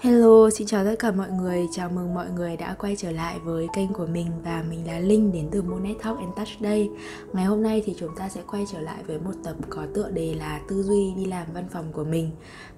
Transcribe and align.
Hello, 0.00 0.50
xin 0.50 0.66
chào 0.66 0.84
tất 0.84 0.94
cả 0.98 1.10
mọi 1.10 1.30
người. 1.30 1.66
Chào 1.72 1.90
mừng 1.90 2.14
mọi 2.14 2.30
người 2.30 2.56
đã 2.56 2.76
quay 2.78 2.96
trở 2.96 3.10
lại 3.10 3.38
với 3.44 3.66
kênh 3.72 3.92
của 3.92 4.06
mình 4.06 4.26
và 4.44 4.64
mình 4.70 4.86
là 4.86 4.98
Linh 4.98 5.32
đến 5.32 5.48
từ 5.50 5.62
Monet 5.62 5.96
Talk 6.02 6.18
and 6.18 6.36
Touch 6.36 6.60
đây. 6.60 6.90
Ngày 7.32 7.44
hôm 7.44 7.62
nay 7.62 7.82
thì 7.86 7.94
chúng 7.98 8.16
ta 8.16 8.28
sẽ 8.28 8.40
quay 8.50 8.64
trở 8.72 8.80
lại 8.80 9.02
với 9.06 9.18
một 9.18 9.32
tập 9.44 9.56
có 9.68 9.86
tựa 9.94 10.10
đề 10.10 10.34
là 10.34 10.60
tư 10.68 10.82
duy 10.82 11.14
đi 11.16 11.24
làm 11.24 11.46
văn 11.54 11.68
phòng 11.70 11.92
của 11.92 12.04
mình. 12.04 12.30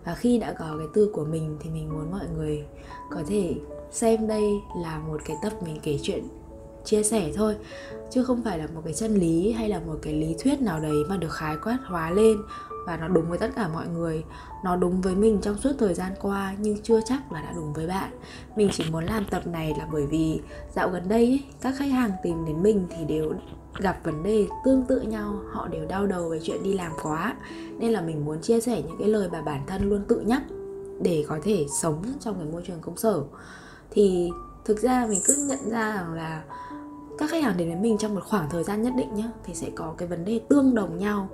Và 0.04 0.14
khi 0.14 0.38
đã 0.38 0.52
có 0.58 0.74
cái 0.78 0.86
tư 0.94 1.10
của 1.12 1.24
mình 1.24 1.56
thì 1.60 1.70
mình 1.70 1.88
muốn 1.92 2.10
mọi 2.10 2.26
người 2.36 2.64
có 3.10 3.22
thể 3.28 3.54
xem 3.90 4.28
đây 4.28 4.44
là 4.82 4.98
một 4.98 5.20
cái 5.24 5.36
tập 5.42 5.52
mình 5.64 5.78
kể 5.82 5.98
chuyện 6.02 6.24
chia 6.84 7.02
sẻ 7.02 7.32
thôi 7.36 7.56
chứ 8.10 8.24
không 8.24 8.42
phải 8.44 8.58
là 8.58 8.66
một 8.74 8.80
cái 8.84 8.94
chân 8.94 9.14
lý 9.14 9.52
hay 9.52 9.68
là 9.68 9.80
một 9.86 9.98
cái 10.02 10.14
lý 10.14 10.36
thuyết 10.38 10.60
nào 10.60 10.80
đấy 10.80 11.04
mà 11.08 11.16
được 11.16 11.32
khái 11.32 11.56
quát 11.64 11.78
hóa 11.86 12.10
lên 12.10 12.38
và 12.86 12.96
nó 12.96 13.08
đúng 13.08 13.28
với 13.28 13.38
tất 13.38 13.50
cả 13.56 13.68
mọi 13.68 13.86
người. 13.88 14.24
Nó 14.64 14.76
đúng 14.76 15.00
với 15.00 15.14
mình 15.14 15.38
trong 15.42 15.58
suốt 15.58 15.72
thời 15.78 15.94
gian 15.94 16.12
qua 16.20 16.54
nhưng 16.58 16.82
chưa 16.82 17.00
chắc 17.04 17.32
là 17.32 17.42
đã 17.42 17.52
đúng 17.56 17.72
với 17.72 17.86
bạn. 17.86 18.10
Mình 18.56 18.68
chỉ 18.72 18.84
muốn 18.90 19.04
làm 19.04 19.24
tập 19.24 19.46
này 19.46 19.74
là 19.78 19.86
bởi 19.92 20.06
vì 20.06 20.40
dạo 20.74 20.88
gần 20.88 21.08
đây 21.08 21.26
ấy, 21.26 21.44
các 21.60 21.74
khách 21.78 21.90
hàng 21.90 22.10
tìm 22.22 22.44
đến 22.46 22.62
mình 22.62 22.86
thì 22.90 23.04
đều 23.04 23.32
gặp 23.78 24.00
vấn 24.04 24.22
đề 24.22 24.46
tương 24.64 24.84
tự 24.86 25.00
nhau 25.00 25.40
họ 25.52 25.68
đều 25.68 25.86
đau 25.86 26.06
đầu 26.06 26.28
về 26.28 26.40
chuyện 26.42 26.62
đi 26.62 26.74
làm 26.74 26.92
quá. 27.02 27.34
Nên 27.78 27.92
là 27.92 28.00
mình 28.00 28.24
muốn 28.24 28.40
chia 28.40 28.60
sẻ 28.60 28.82
những 28.86 28.96
cái 28.98 29.08
lời 29.08 29.28
mà 29.32 29.42
bản 29.42 29.62
thân 29.66 29.90
luôn 29.90 30.04
tự 30.08 30.20
nhắc 30.20 30.42
để 31.02 31.24
có 31.28 31.38
thể 31.42 31.66
sống 31.82 32.02
trong 32.20 32.34
cái 32.34 32.46
môi 32.52 32.62
trường 32.66 32.80
công 32.80 32.96
sở. 32.96 33.22
Thì 33.90 34.30
thực 34.64 34.78
ra 34.78 35.06
mình 35.08 35.20
cứ 35.24 35.46
nhận 35.48 35.70
ra 35.70 35.94
rằng 35.94 36.14
là 36.14 36.42
các 37.20 37.30
khách 37.30 37.42
hàng 37.42 37.56
đến 37.56 37.68
với 37.68 37.76
mình 37.76 37.98
trong 37.98 38.14
một 38.14 38.20
khoảng 38.24 38.50
thời 38.50 38.64
gian 38.64 38.82
nhất 38.82 38.92
định 38.96 39.14
nhá, 39.14 39.30
thì 39.44 39.54
sẽ 39.54 39.70
có 39.74 39.94
cái 39.98 40.08
vấn 40.08 40.24
đề 40.24 40.40
tương 40.48 40.74
đồng 40.74 40.98
nhau. 40.98 41.28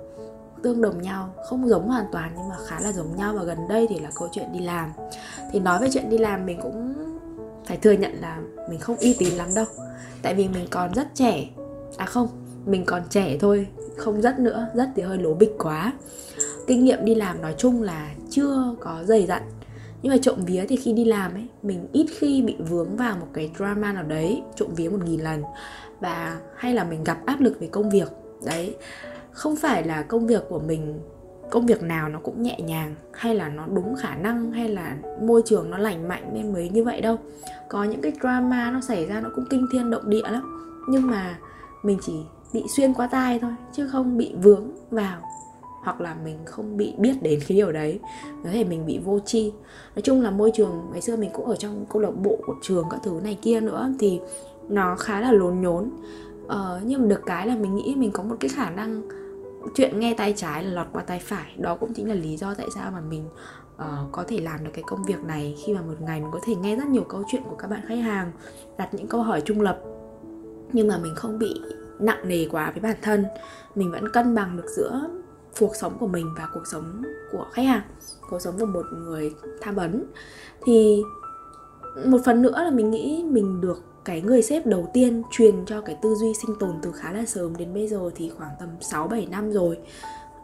Tương 0.63 0.81
đồng 0.81 1.01
nhau, 1.01 1.29
không 1.49 1.67
giống 1.67 1.87
hoàn 1.87 2.05
toàn 2.11 2.31
nhưng 2.37 2.49
mà 2.49 2.55
khá 2.67 2.79
là 2.79 2.91
giống 2.91 3.15
nhau. 3.15 3.33
Và 3.33 3.43
gần 3.43 3.57
đây 3.69 3.87
thì 3.89 3.99
là 3.99 4.09
câu 4.15 4.29
chuyện 4.31 4.51
đi 4.53 4.59
làm. 4.59 4.89
Thì 5.51 5.59
nói 5.59 5.79
về 5.81 5.89
chuyện 5.93 6.09
đi 6.09 6.17
làm, 6.17 6.45
mình 6.45 6.59
cũng 6.63 6.93
phải 7.65 7.77
thừa 7.77 7.91
nhận 7.91 8.21
là 8.21 8.41
mình 8.69 8.79
không 8.79 8.97
uy 8.97 9.15
tín 9.19 9.33
lắm 9.33 9.47
đâu. 9.55 9.65
Tại 10.21 10.33
vì 10.33 10.47
mình 10.47 10.67
còn 10.71 10.93
rất 10.93 11.07
trẻ. 11.15 11.49
À 11.97 12.05
không, 12.05 12.27
mình 12.65 12.85
còn 12.85 13.01
trẻ 13.09 13.37
thôi, 13.39 13.67
không 13.97 14.21
rất 14.21 14.39
nữa. 14.39 14.67
Rất 14.73 14.89
thì 14.95 15.01
hơi 15.01 15.17
lố 15.17 15.33
bịch 15.33 15.55
quá. 15.59 15.93
Kinh 16.67 16.85
nghiệm 16.85 17.05
đi 17.05 17.15
làm 17.15 17.41
nói 17.41 17.55
chung 17.57 17.83
là 17.83 18.09
chưa 18.29 18.75
có 18.79 19.03
dày 19.03 19.25
dặn 19.25 19.43
nhưng 20.01 20.11
mà 20.11 20.17
trộm 20.21 20.39
vía 20.45 20.65
thì 20.69 20.75
khi 20.75 20.93
đi 20.93 21.05
làm 21.05 21.33
ấy, 21.33 21.47
mình 21.63 21.87
ít 21.91 22.05
khi 22.17 22.41
bị 22.41 22.55
vướng 22.69 22.97
vào 22.97 23.17
một 23.17 23.27
cái 23.33 23.51
drama 23.57 23.93
nào 23.93 24.03
đấy, 24.03 24.41
trộm 24.55 24.69
vía 24.75 24.89
một 24.89 24.99
nghìn 25.05 25.19
lần. 25.19 25.43
Và 25.99 26.39
hay 26.55 26.73
là 26.73 26.83
mình 26.83 27.03
gặp 27.03 27.17
áp 27.25 27.41
lực 27.41 27.59
về 27.59 27.67
công 27.67 27.89
việc. 27.89 28.07
Đấy, 28.45 28.75
không 29.31 29.55
phải 29.55 29.83
là 29.83 30.01
công 30.03 30.27
việc 30.27 30.43
của 30.49 30.59
mình, 30.59 30.99
công 31.49 31.65
việc 31.65 31.83
nào 31.83 32.09
nó 32.09 32.19
cũng 32.19 32.43
nhẹ 32.43 32.59
nhàng, 32.59 32.95
hay 33.13 33.35
là 33.35 33.49
nó 33.49 33.65
đúng 33.73 33.95
khả 33.95 34.15
năng, 34.15 34.51
hay 34.51 34.69
là 34.69 34.97
môi 35.21 35.41
trường 35.45 35.69
nó 35.69 35.77
lành 35.77 36.07
mạnh 36.07 36.31
nên 36.33 36.53
mới 36.53 36.69
như 36.69 36.83
vậy 36.83 37.01
đâu. 37.01 37.17
Có 37.69 37.83
những 37.83 38.01
cái 38.01 38.11
drama 38.21 38.71
nó 38.71 38.81
xảy 38.81 39.05
ra 39.05 39.21
nó 39.21 39.29
cũng 39.35 39.45
kinh 39.49 39.67
thiên 39.71 39.89
động 39.89 40.09
địa 40.09 40.29
lắm. 40.31 40.73
Nhưng 40.89 41.07
mà 41.07 41.39
mình 41.83 41.97
chỉ 42.01 42.13
bị 42.53 42.63
xuyên 42.75 42.93
qua 42.93 43.07
tai 43.07 43.39
thôi, 43.39 43.51
chứ 43.73 43.87
không 43.87 44.17
bị 44.17 44.35
vướng 44.41 44.71
vào 44.91 45.21
hoặc 45.87 46.01
là 46.01 46.15
mình 46.23 46.37
không 46.45 46.77
bị 46.77 46.93
biết 46.97 47.13
đến 47.21 47.39
cái 47.47 47.57
điều 47.57 47.71
đấy 47.71 47.99
có 48.43 48.49
thể 48.49 48.63
mình 48.63 48.85
bị 48.85 48.99
vô 49.03 49.19
tri. 49.25 49.51
Nói 49.95 50.01
chung 50.01 50.21
là 50.21 50.31
môi 50.31 50.51
trường 50.53 50.89
ngày 50.91 51.01
xưa 51.01 51.15
mình 51.15 51.29
cũng 51.33 51.45
ở 51.45 51.55
trong 51.55 51.85
câu 51.89 52.01
lạc 52.01 52.11
bộ 52.11 52.37
của 52.45 52.55
trường 52.61 52.85
các 52.89 52.99
thứ 53.03 53.19
này 53.23 53.37
kia 53.41 53.61
nữa 53.61 53.89
thì 53.99 54.19
nó 54.69 54.95
khá 54.95 55.21
là 55.21 55.31
lốn 55.31 55.61
nhốn. 55.61 55.89
Ờ, 56.47 56.79
nhưng 56.85 57.01
mà 57.01 57.07
được 57.07 57.21
cái 57.25 57.47
là 57.47 57.55
mình 57.55 57.75
nghĩ 57.75 57.95
mình 57.97 58.11
có 58.11 58.23
một 58.23 58.35
cái 58.39 58.49
khả 58.49 58.69
năng 58.69 59.01
chuyện 59.75 59.99
nghe 59.99 60.13
tay 60.13 60.33
trái 60.37 60.63
là 60.63 60.71
lọt 60.71 60.87
qua 60.93 61.03
tay 61.03 61.19
phải. 61.19 61.53
Đó 61.57 61.75
cũng 61.75 61.93
chính 61.93 62.09
là 62.09 62.15
lý 62.15 62.37
do 62.37 62.53
tại 62.53 62.67
sao 62.75 62.91
mà 62.91 63.01
mình 63.01 63.23
uh, 63.75 64.11
có 64.11 64.23
thể 64.27 64.39
làm 64.39 64.63
được 64.63 64.71
cái 64.73 64.83
công 64.87 65.03
việc 65.03 65.23
này 65.23 65.55
khi 65.65 65.73
mà 65.73 65.81
một 65.81 66.01
ngày 66.01 66.21
mình 66.21 66.31
có 66.31 66.39
thể 66.45 66.55
nghe 66.55 66.75
rất 66.75 66.87
nhiều 66.87 67.03
câu 67.03 67.23
chuyện 67.27 67.41
của 67.49 67.55
các 67.55 67.67
bạn 67.67 67.81
khách 67.87 67.95
hàng 67.95 68.31
đặt 68.77 68.93
những 68.93 69.07
câu 69.07 69.21
hỏi 69.21 69.41
trung 69.41 69.61
lập. 69.61 69.79
Nhưng 70.73 70.87
mà 70.87 70.97
mình 70.97 71.15
không 71.15 71.39
bị 71.39 71.61
nặng 71.99 72.27
nề 72.27 72.47
quá 72.51 72.71
với 72.71 72.79
bản 72.79 72.95
thân. 73.01 73.25
Mình 73.75 73.91
vẫn 73.91 74.09
cân 74.13 74.35
bằng 74.35 74.57
được 74.57 74.67
giữa 74.75 75.09
cuộc 75.59 75.75
sống 75.75 75.97
của 75.99 76.07
mình 76.07 76.33
và 76.37 76.47
cuộc 76.53 76.67
sống 76.67 77.03
của 77.31 77.45
khách 77.51 77.63
hàng 77.63 77.81
cuộc 78.29 78.39
sống 78.39 78.59
của 78.59 78.65
một 78.65 78.85
người 78.93 79.33
tham 79.61 79.75
vấn 79.75 80.05
thì 80.65 81.01
một 82.05 82.17
phần 82.25 82.41
nữa 82.41 82.63
là 82.63 82.71
mình 82.71 82.91
nghĩ 82.91 83.23
mình 83.23 83.61
được 83.61 83.83
cái 84.05 84.21
người 84.21 84.41
sếp 84.41 84.65
đầu 84.65 84.89
tiên 84.93 85.23
truyền 85.31 85.65
cho 85.65 85.81
cái 85.81 85.97
tư 86.01 86.15
duy 86.15 86.33
sinh 86.33 86.55
tồn 86.59 86.71
từ 86.81 86.91
khá 86.91 87.13
là 87.13 87.25
sớm 87.25 87.57
đến 87.57 87.73
bây 87.73 87.87
giờ 87.87 88.09
thì 88.15 88.31
khoảng 88.37 88.51
tầm 88.59 88.69
6 88.81 89.07
7 89.07 89.27
năm 89.31 89.51
rồi. 89.51 89.77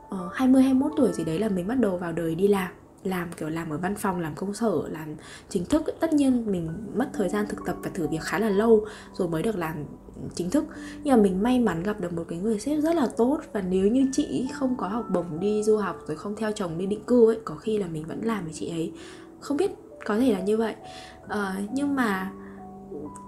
Ờ, 0.09 0.29
20 0.33 0.61
21 0.61 0.91
tuổi 0.97 1.11
gì 1.13 1.23
đấy 1.23 1.39
là 1.39 1.49
mình 1.49 1.67
bắt 1.67 1.79
đầu 1.79 1.97
vào 1.97 2.11
đời 2.11 2.35
đi 2.35 2.47
làm 2.47 2.71
làm 3.03 3.27
kiểu 3.37 3.49
làm 3.49 3.69
ở 3.69 3.77
văn 3.77 3.95
phòng 3.95 4.19
làm 4.19 4.35
công 4.35 4.53
sở 4.53 4.71
làm 4.89 5.15
chính 5.49 5.65
thức 5.65 5.83
tất 5.99 6.13
nhiên 6.13 6.51
mình 6.51 6.69
mất 6.95 7.09
thời 7.13 7.29
gian 7.29 7.45
thực 7.49 7.65
tập 7.65 7.75
và 7.83 7.89
thử 7.93 8.07
việc 8.07 8.21
khá 8.21 8.39
là 8.39 8.49
lâu 8.49 8.85
rồi 9.13 9.27
mới 9.27 9.43
được 9.43 9.55
làm 9.55 9.75
chính 10.35 10.49
thức. 10.49 10.65
Nhưng 11.03 11.17
mà 11.17 11.23
mình 11.23 11.43
may 11.43 11.59
mắn 11.59 11.83
gặp 11.83 11.99
được 11.99 12.13
một 12.13 12.23
cái 12.27 12.39
người 12.39 12.59
sếp 12.59 12.83
rất 12.83 12.95
là 12.95 13.07
tốt 13.17 13.39
và 13.53 13.61
nếu 13.61 13.87
như 13.87 14.09
chị 14.11 14.47
không 14.53 14.75
có 14.77 14.87
học 14.87 15.05
bổng 15.09 15.39
đi 15.39 15.63
du 15.63 15.77
học 15.77 15.99
rồi 16.07 16.17
không 16.17 16.35
theo 16.35 16.51
chồng 16.51 16.77
đi 16.77 16.85
định 16.85 17.03
cư 17.03 17.31
ấy 17.31 17.39
có 17.45 17.55
khi 17.55 17.77
là 17.77 17.87
mình 17.87 18.05
vẫn 18.07 18.21
làm 18.23 18.43
với 18.43 18.53
chị 18.53 18.69
ấy. 18.69 18.91
Không 19.39 19.57
biết 19.57 19.71
có 20.05 20.17
thể 20.17 20.33
là 20.33 20.39
như 20.39 20.57
vậy. 20.57 20.75
Uh, 21.25 21.71
nhưng 21.73 21.95
mà 21.95 22.31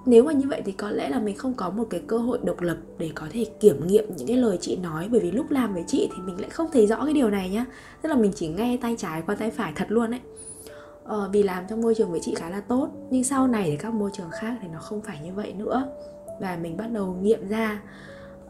nếu 0.06 0.24
mà 0.24 0.34
như 0.34 0.48
vậy 0.50 0.62
thì 0.66 0.72
có 0.72 0.90
lẽ 0.90 1.10
là 1.10 1.20
mình 1.20 1.36
không 1.36 1.54
có 1.54 1.70
một 1.70 1.84
cái 1.90 2.02
cơ 2.08 2.18
hội 2.18 2.40
độc 2.44 2.62
lập 2.62 2.78
để 2.98 3.10
có 3.16 3.28
thể 3.32 3.46
kiểm 3.60 3.88
nghiệm 3.88 4.16
những 4.16 4.28
cái 4.28 4.38
lời 4.38 4.58
chị 4.62 4.76
nói. 4.76 5.08
Bởi 5.12 5.20
vì 5.20 5.32
lúc 5.32 5.52
làm 5.52 5.74
với 5.74 5.84
chị 5.88 6.10
thì 6.16 6.22
mình 6.22 6.42
lại 6.42 6.50
không 6.50 6.68
thấy 6.74 6.88
rõ 6.88 7.06
cái 7.06 7.14
điều 7.14 7.30
này 7.30 7.50
nhá. 7.50 7.66
Tức 8.02 8.10
là 8.10 8.16
mình 8.16 8.32
chỉ 8.36 8.48
nghe 8.48 8.78
tay 8.82 8.96
trái 8.98 9.24
qua 9.26 9.36
tay 9.36 9.52
phải 9.52 9.74
thật 9.76 9.86
luôn 9.90 10.12
ấy. 10.12 10.20
Ờ, 11.04 11.30
vì 11.34 11.44
làm 11.44 11.64
trong 11.70 11.82
môi 11.82 11.96
trường 11.96 12.12
với 12.12 12.20
chị 12.24 12.36
khá 12.36 12.50
là 12.50 12.62
tốt 12.62 12.90
nhưng 13.10 13.24
sau 13.24 13.48
này 13.48 13.64
thì 13.72 13.78
các 13.78 13.94
môi 13.94 14.10
trường 14.14 14.30
khác 14.32 14.58
thì 14.62 14.68
nó 14.74 14.80
không 14.80 15.02
phải 15.02 15.20
như 15.24 15.34
vậy 15.34 15.54
nữa. 15.54 15.88
Và 16.42 16.58
mình 16.62 16.78
bắt 16.78 16.92
đầu 16.92 17.18
nghiệm 17.22 17.48
ra. 17.50 17.82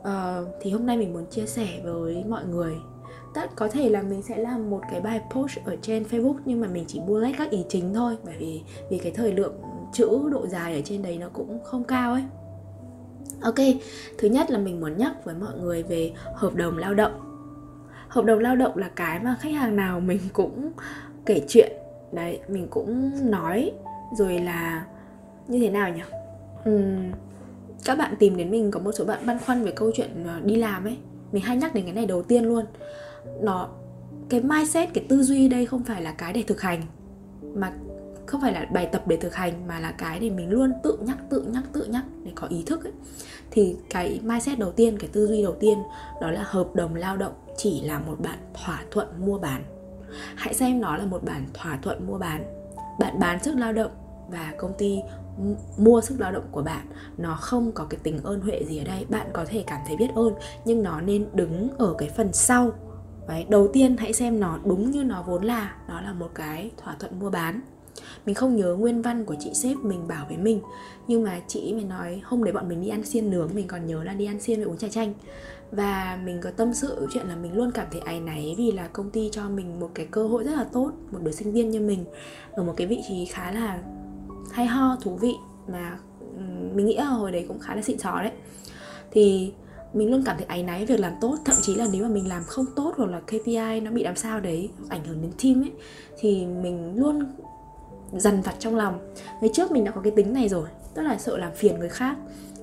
Ờ, 0.03 0.45
thì 0.61 0.71
hôm 0.71 0.85
nay 0.85 0.97
mình 0.97 1.13
muốn 1.13 1.25
chia 1.25 1.45
sẻ 1.45 1.67
với 1.83 2.23
mọi 2.29 2.45
người. 2.45 2.75
Tất 3.33 3.55
có 3.55 3.67
thể 3.67 3.89
là 3.89 4.01
mình 4.01 4.21
sẽ 4.21 4.37
làm 4.37 4.69
một 4.69 4.81
cái 4.91 5.01
bài 5.01 5.21
post 5.31 5.57
ở 5.65 5.75
trên 5.81 6.03
Facebook 6.03 6.35
nhưng 6.45 6.61
mà 6.61 6.67
mình 6.67 6.85
chỉ 6.87 6.99
bullet 6.99 7.35
các 7.37 7.49
ý 7.49 7.65
chính 7.69 7.93
thôi. 7.93 8.17
Bởi 8.25 8.35
vì 8.39 8.61
vì 8.89 8.97
cái 8.97 9.11
thời 9.11 9.31
lượng 9.31 9.53
chữ 9.93 10.29
độ 10.31 10.47
dài 10.47 10.75
ở 10.75 10.81
trên 10.85 11.01
đấy 11.01 11.17
nó 11.17 11.29
cũng 11.33 11.59
không 11.63 11.83
cao 11.83 12.13
ấy. 12.13 12.23
Ok 13.41 13.55
thứ 14.17 14.27
nhất 14.27 14.51
là 14.51 14.59
mình 14.59 14.79
muốn 14.79 14.97
nhắc 14.97 15.25
với 15.25 15.35
mọi 15.35 15.57
người 15.59 15.83
về 15.83 16.11
hợp 16.35 16.55
đồng 16.55 16.77
lao 16.77 16.93
động. 16.93 17.11
Hợp 18.07 18.25
đồng 18.25 18.39
lao 18.39 18.55
động 18.55 18.77
là 18.77 18.89
cái 18.95 19.19
mà 19.19 19.35
khách 19.39 19.53
hàng 19.53 19.75
nào 19.75 19.99
mình 19.99 20.19
cũng 20.33 20.71
kể 21.25 21.41
chuyện 21.47 21.71
đấy 22.11 22.39
mình 22.47 22.67
cũng 22.69 23.11
nói 23.31 23.71
rồi 24.17 24.39
là 24.39 24.85
như 25.47 25.59
thế 25.59 25.69
nào 25.69 25.89
nhỉ? 25.89 26.01
Uhm, 26.69 27.11
các 27.85 27.97
bạn 27.97 28.15
tìm 28.19 28.37
đến 28.37 28.51
mình 28.51 28.71
có 28.71 28.79
một 28.79 28.91
số 28.91 29.05
bạn 29.05 29.25
băn 29.25 29.39
khoăn 29.39 29.63
về 29.63 29.71
câu 29.71 29.91
chuyện 29.95 30.23
ờ, 30.27 30.39
đi 30.43 30.55
làm 30.55 30.85
ấy. 30.85 30.97
Mình 31.31 31.43
hay 31.43 31.57
nhắc 31.57 31.73
đến 31.73 31.85
cái 31.85 31.93
này 31.93 32.05
đầu 32.05 32.23
tiên 32.23 32.43
luôn. 32.43 32.65
Nó 33.41 33.69
cái 34.29 34.41
mindset 34.41 34.89
cái 34.93 35.05
tư 35.09 35.23
duy 35.23 35.47
đây 35.47 35.65
không 35.65 35.83
phải 35.83 36.01
là 36.01 36.11
cái 36.11 36.33
để 36.33 36.43
thực 36.47 36.61
hành 36.61 36.81
mà 37.55 37.73
không 38.35 38.41
phải 38.41 38.53
là 38.53 38.65
bài 38.71 38.89
tập 38.91 39.07
để 39.07 39.17
thực 39.17 39.35
hành 39.35 39.67
mà 39.67 39.79
là 39.79 39.91
cái 39.91 40.19
để 40.19 40.29
mình 40.29 40.49
luôn 40.49 40.71
tự 40.83 40.97
nhắc 41.01 41.17
tự 41.29 41.41
nhắc 41.41 41.63
tự 41.73 41.85
nhắc 41.85 42.03
để 42.23 42.31
có 42.35 42.47
ý 42.47 42.63
thức 42.65 42.83
ấy. 42.83 42.93
Thì 43.51 43.75
cái 43.89 44.19
mindset 44.23 44.59
đầu 44.59 44.71
tiên 44.71 44.97
cái 44.99 45.09
tư 45.13 45.27
duy 45.27 45.43
đầu 45.43 45.55
tiên 45.59 45.77
đó 46.21 46.31
là 46.31 46.43
hợp 46.45 46.67
đồng 46.75 46.95
lao 46.95 47.17
động 47.17 47.33
chỉ 47.57 47.81
là 47.81 47.99
một 47.99 48.15
bản 48.19 48.37
thỏa 48.53 48.83
thuận 48.91 49.07
mua 49.25 49.39
bán. 49.39 49.63
Hãy 50.35 50.53
xem 50.53 50.81
nó 50.81 50.97
là 50.97 51.05
một 51.05 51.23
bản 51.23 51.45
thỏa 51.53 51.79
thuận 51.81 52.07
mua 52.07 52.17
bán. 52.17 52.43
Bạn 52.99 53.19
bán 53.19 53.43
sức 53.43 53.55
lao 53.55 53.73
động 53.73 53.91
và 54.29 54.53
công 54.57 54.73
ty 54.77 54.99
mua 55.77 56.01
sức 56.01 56.19
lao 56.19 56.31
động 56.31 56.45
của 56.51 56.61
bạn 56.61 56.85
nó 57.17 57.35
không 57.35 57.71
có 57.71 57.85
cái 57.89 57.99
tình 58.03 58.23
ơn 58.23 58.41
huệ 58.41 58.63
gì 58.67 58.77
ở 58.77 58.83
đây. 58.83 59.05
Bạn 59.09 59.27
có 59.33 59.45
thể 59.47 59.63
cảm 59.67 59.81
thấy 59.87 59.97
biết 59.97 60.09
ơn 60.15 60.33
nhưng 60.65 60.83
nó 60.83 61.01
nên 61.01 61.27
đứng 61.33 61.69
ở 61.77 61.95
cái 61.97 62.09
phần 62.09 62.33
sau. 62.33 62.71
Đấy, 63.27 63.45
đầu 63.49 63.67
tiên 63.73 63.97
hãy 63.97 64.13
xem 64.13 64.39
nó 64.39 64.59
đúng 64.65 64.91
như 64.91 65.03
nó 65.03 65.23
vốn 65.27 65.43
là. 65.43 65.75
Đó 65.87 66.01
là 66.01 66.13
một 66.13 66.29
cái 66.35 66.71
thỏa 66.77 66.95
thuận 66.99 67.19
mua 67.19 67.29
bán 67.29 67.61
mình 68.25 68.35
không 68.35 68.55
nhớ 68.55 68.75
nguyên 68.75 69.01
văn 69.01 69.25
của 69.25 69.35
chị 69.39 69.49
sếp 69.53 69.77
mình 69.77 70.07
bảo 70.07 70.25
với 70.27 70.37
mình. 70.37 70.59
Nhưng 71.07 71.23
mà 71.23 71.41
chị 71.47 71.73
mình 71.73 71.89
nói, 71.89 72.21
hôm 72.23 72.43
đấy 72.43 72.53
bọn 72.53 72.69
mình 72.69 72.81
đi 72.81 72.89
ăn 72.89 73.03
xiên 73.03 73.29
nướng, 73.29 73.49
mình 73.53 73.67
còn 73.67 73.85
nhớ 73.85 74.03
là 74.03 74.13
đi 74.13 74.25
ăn 74.25 74.39
xiên 74.39 74.57
với 74.57 74.65
uống 74.65 74.77
trà 74.77 74.87
chanh. 74.87 75.13
Và 75.71 76.19
mình 76.25 76.39
có 76.41 76.51
tâm 76.51 76.73
sự 76.73 77.07
chuyện 77.13 77.27
là 77.27 77.35
mình 77.35 77.53
luôn 77.53 77.71
cảm 77.71 77.87
thấy 77.91 78.01
áy 78.01 78.19
náy 78.19 78.55
vì 78.57 78.71
là 78.71 78.87
công 78.87 79.09
ty 79.09 79.29
cho 79.31 79.49
mình 79.49 79.79
một 79.79 79.89
cái 79.93 80.05
cơ 80.05 80.27
hội 80.27 80.43
rất 80.43 80.55
là 80.55 80.63
tốt, 80.63 80.91
một 81.11 81.19
đứa 81.23 81.31
sinh 81.31 81.51
viên 81.53 81.69
như 81.69 81.79
mình, 81.79 82.05
ở 82.51 82.63
một 82.63 82.73
cái 82.77 82.87
vị 82.87 82.99
trí 83.07 83.25
khá 83.25 83.51
là 83.51 83.81
hay 84.51 84.65
ho, 84.65 84.97
thú 85.01 85.15
vị 85.15 85.33
mà 85.67 85.97
mình 86.73 86.85
nghĩ 86.85 86.95
là 86.97 87.05
hồi 87.05 87.31
đấy 87.31 87.45
cũng 87.47 87.59
khá 87.59 87.75
là 87.75 87.81
xịn 87.81 87.99
sò 87.99 88.19
đấy. 88.21 88.31
Thì 89.11 89.53
mình 89.93 90.11
luôn 90.11 90.23
cảm 90.25 90.37
thấy 90.37 90.45
áy 90.45 90.63
náy 90.63 90.85
việc 90.85 90.99
làm 90.99 91.13
tốt. 91.21 91.37
Thậm 91.45 91.55
chí 91.61 91.75
là 91.75 91.87
nếu 91.91 92.03
mà 92.03 92.09
mình 92.09 92.27
làm 92.27 92.43
không 92.43 92.65
tốt 92.75 92.93
hoặc 92.97 93.09
là 93.09 93.19
KPI 93.19 93.79
nó 93.83 93.91
bị 93.91 94.03
làm 94.03 94.15
sao 94.15 94.39
đấy, 94.39 94.69
ảnh 94.89 95.03
hưởng 95.05 95.21
đến 95.21 95.31
team 95.43 95.63
ấy, 95.63 95.71
thì 96.19 96.45
mình 96.45 96.95
luôn 96.95 97.25
dằn 98.11 98.41
vặt 98.41 98.55
trong 98.59 98.75
lòng. 98.75 98.99
Ngày 99.41 99.49
trước 99.53 99.71
mình 99.71 99.83
đã 99.83 99.91
có 99.91 100.01
cái 100.01 100.13
tính 100.15 100.33
này 100.33 100.49
rồi, 100.49 100.67
tức 100.93 101.01
là 101.01 101.17
sợ 101.17 101.37
làm 101.37 101.51
phiền 101.51 101.79
người 101.79 101.89
khác. 101.89 102.17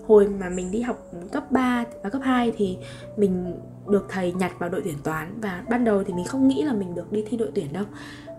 Hồi 0.06 0.28
mà 0.28 0.48
mình 0.48 0.70
đi 0.70 0.80
học 0.80 1.10
cấp 1.32 1.50
3 1.50 1.84
và 2.02 2.10
cấp 2.10 2.22
2 2.24 2.52
thì 2.56 2.78
mình 3.16 3.54
được 3.88 4.06
thầy 4.08 4.32
nhặt 4.32 4.52
vào 4.58 4.70
đội 4.70 4.80
tuyển 4.84 4.96
toán 5.04 5.40
và 5.40 5.64
ban 5.70 5.84
đầu 5.84 6.04
thì 6.04 6.12
mình 6.12 6.24
không 6.24 6.48
nghĩ 6.48 6.62
là 6.62 6.72
mình 6.72 6.94
được 6.94 7.12
đi 7.12 7.24
thi 7.28 7.36
đội 7.36 7.50
tuyển 7.54 7.72
đâu. 7.72 7.84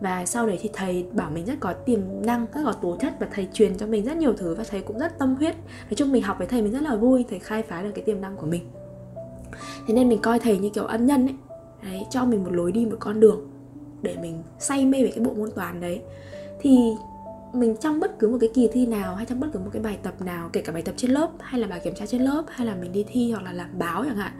Và 0.02 0.26
sau 0.26 0.48
đấy 0.48 0.60
thì 0.62 0.70
thầy 0.74 1.06
bảo 1.12 1.32
mình 1.32 1.46
rất 1.46 1.60
có 1.60 1.74
tiềm 1.74 2.00
năng, 2.26 2.46
rất 2.54 2.62
có 2.66 2.74
tố 2.74 2.98
chất 3.02 3.14
và 3.20 3.28
thầy 3.34 3.48
truyền 3.54 3.78
cho 3.78 3.88
mình 3.88 4.06
rất 4.06 4.18
nhiều 4.18 4.34
thứ 4.34 4.56
và 4.56 4.64
thầy 4.70 4.82
cũng 4.82 5.00
rất 5.00 5.20
tâm 5.20 5.36
huyết. 5.36 5.56
Nói 5.56 5.96
chung 5.96 6.12
mình 6.12 6.24
học 6.24 6.38
với 6.38 6.48
thầy 6.48 6.62
mình 6.62 6.72
rất 6.72 6.82
là 6.82 6.96
vui, 6.96 7.26
thầy 7.30 7.40
khai 7.40 7.64
phá 7.64 7.84
được 7.84 7.92
cái 7.96 8.04
tiềm 8.04 8.22
năng 8.22 8.38
của 8.38 8.48
mình. 8.48 8.70
Thế 9.88 9.94
nên 9.94 10.10
mình 10.10 10.20
coi 10.22 10.40
thầy 10.40 10.58
như 10.58 10.70
kiểu 10.70 10.86
ân 10.86 11.06
nhân 11.06 11.28
ấy. 11.28 11.36
Đấy, 11.84 12.06
cho 12.10 12.26
mình 12.26 12.44
một 12.44 12.54
lối 12.54 12.72
đi, 12.72 12.86
một 12.86 12.98
con 13.00 13.20
đường 13.20 13.48
để 14.02 14.16
mình 14.22 14.44
say 14.60 14.86
mê 14.86 15.04
về 15.04 15.12
cái 15.16 15.26
bộ 15.26 15.34
môn 15.34 15.52
toán 15.52 15.82
đấy 15.82 16.02
thì 16.64 16.78
mình 17.54 17.76
trong 17.82 18.00
bất 18.00 18.20
cứ 18.20 18.28
một 18.28 18.38
cái 18.42 18.50
kỳ 18.54 18.70
thi 18.74 18.86
nào 18.86 19.16
hay 19.16 19.26
trong 19.26 19.40
bất 19.40 19.48
cứ 19.54 19.60
một 19.60 19.70
cái 19.74 19.82
bài 19.82 19.98
tập 20.04 20.14
nào, 20.22 20.50
kể 20.54 20.62
cả 20.62 20.74
bài 20.74 20.82
tập 20.82 20.94
trên 20.98 21.12
lớp 21.12 21.30
hay 21.40 21.62
là 21.62 21.68
bài 21.68 21.82
kiểm 21.84 21.94
tra 21.96 22.06
trên 22.06 22.22
lớp 22.22 22.44
hay 22.48 22.68
là 22.68 22.76
mình 22.76 22.92
đi 22.92 23.06
thi 23.08 23.32
hoặc 23.32 23.44
là 23.44 23.52
làm 23.52 23.68
báo 23.80 24.04
chẳng 24.04 24.18
hạn, 24.18 24.32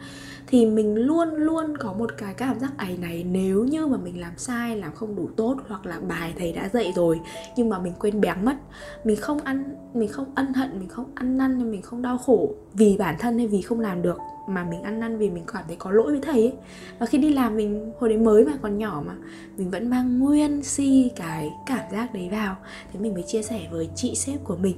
thì 0.46 0.66
mình 0.66 0.94
luôn 0.94 1.28
luôn 1.34 1.76
có 1.76 1.92
một 1.92 2.10
cái 2.18 2.34
cảm 2.34 2.60
giác 2.60 2.78
ấy 2.78 2.96
này 2.96 3.24
nếu 3.30 3.64
như 3.64 3.86
mà 3.86 3.96
mình 3.96 4.20
làm 4.20 4.32
sai, 4.36 4.76
làm 4.76 4.94
không 4.94 5.16
đủ 5.16 5.28
tốt 5.36 5.56
hoặc 5.68 5.86
là 5.86 6.00
bài 6.08 6.34
thầy 6.38 6.52
đã 6.52 6.68
dạy 6.68 6.92
rồi 6.96 7.20
nhưng 7.56 7.68
mà 7.68 7.78
mình 7.78 7.92
quên 8.00 8.20
béng 8.20 8.44
mất. 8.44 8.56
Mình 9.04 9.16
không 9.16 9.40
ăn, 9.40 9.64
mình 9.94 10.08
không 10.08 10.26
ân 10.34 10.52
hận, 10.52 10.78
mình 10.78 10.88
không 10.88 11.06
ăn 11.14 11.36
năn, 11.36 11.70
mình 11.70 11.82
không 11.82 12.02
đau 12.02 12.18
khổ 12.18 12.54
vì 12.72 12.96
bản 12.98 13.14
thân 13.18 13.38
hay 13.38 13.46
vì 13.46 13.62
không 13.62 13.80
làm 13.80 14.02
được 14.02 14.18
mà 14.48 14.64
mình 14.64 14.82
ăn 14.82 15.00
năn 15.00 15.18
vì 15.18 15.30
mình 15.30 15.44
cảm 15.52 15.64
thấy 15.66 15.76
có 15.76 15.90
lỗi 15.90 16.10
với 16.10 16.20
thầy 16.20 16.42
ấy. 16.42 16.52
Và 16.98 17.06
khi 17.06 17.18
đi 17.18 17.32
làm 17.32 17.56
mình 17.56 17.92
hồi 17.98 18.10
đấy 18.10 18.18
mới 18.18 18.44
mà 18.44 18.52
còn 18.62 18.78
nhỏ 18.78 19.02
mà 19.06 19.14
mình 19.56 19.70
vẫn 19.70 19.90
mang 19.90 20.18
nguyên 20.18 20.62
si 20.62 21.10
cái 21.16 21.50
cảm 21.66 21.90
giác 21.92 22.14
đấy 22.14 22.28
vào. 22.32 22.56
Thế 22.92 23.00
mình 23.00 23.14
mới 23.14 23.22
chia 23.22 23.42
sẻ 23.42 23.68
với 23.70 23.88
chị 23.94 24.14
sếp 24.14 24.44
của 24.44 24.56
mình. 24.56 24.76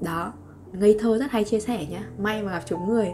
Đó 0.00 0.32
ngây 0.72 0.96
thơ 1.00 1.18
rất 1.18 1.30
hay 1.30 1.44
chia 1.44 1.60
sẻ 1.60 1.86
nhá 1.90 2.02
may 2.18 2.42
mà 2.42 2.52
gặp 2.52 2.62
chúng 2.66 2.88
người. 2.88 3.08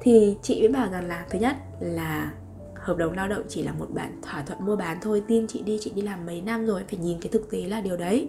Thì 0.00 0.36
chị 0.42 0.60
mới 0.60 0.68
bảo 0.68 0.90
rằng 0.90 1.08
là 1.08 1.24
thứ 1.30 1.38
nhất 1.38 1.56
là 1.80 2.32
hợp 2.74 2.96
đồng 2.96 3.12
lao 3.12 3.28
động 3.28 3.42
chỉ 3.48 3.62
là 3.62 3.72
một 3.72 3.86
bản 3.94 4.12
thỏa 4.22 4.42
thuận 4.42 4.66
mua 4.66 4.76
bán 4.76 4.98
thôi 5.02 5.22
tin 5.28 5.46
chị 5.46 5.62
đi 5.62 5.78
chị 5.80 5.92
đi 5.94 6.02
làm 6.02 6.26
mấy 6.26 6.40
năm 6.40 6.66
rồi 6.66 6.82
phải 6.90 6.98
nhìn 6.98 7.20
cái 7.20 7.32
thực 7.32 7.50
tế 7.50 7.62
là 7.62 7.80
điều 7.80 7.96
đấy. 7.96 8.28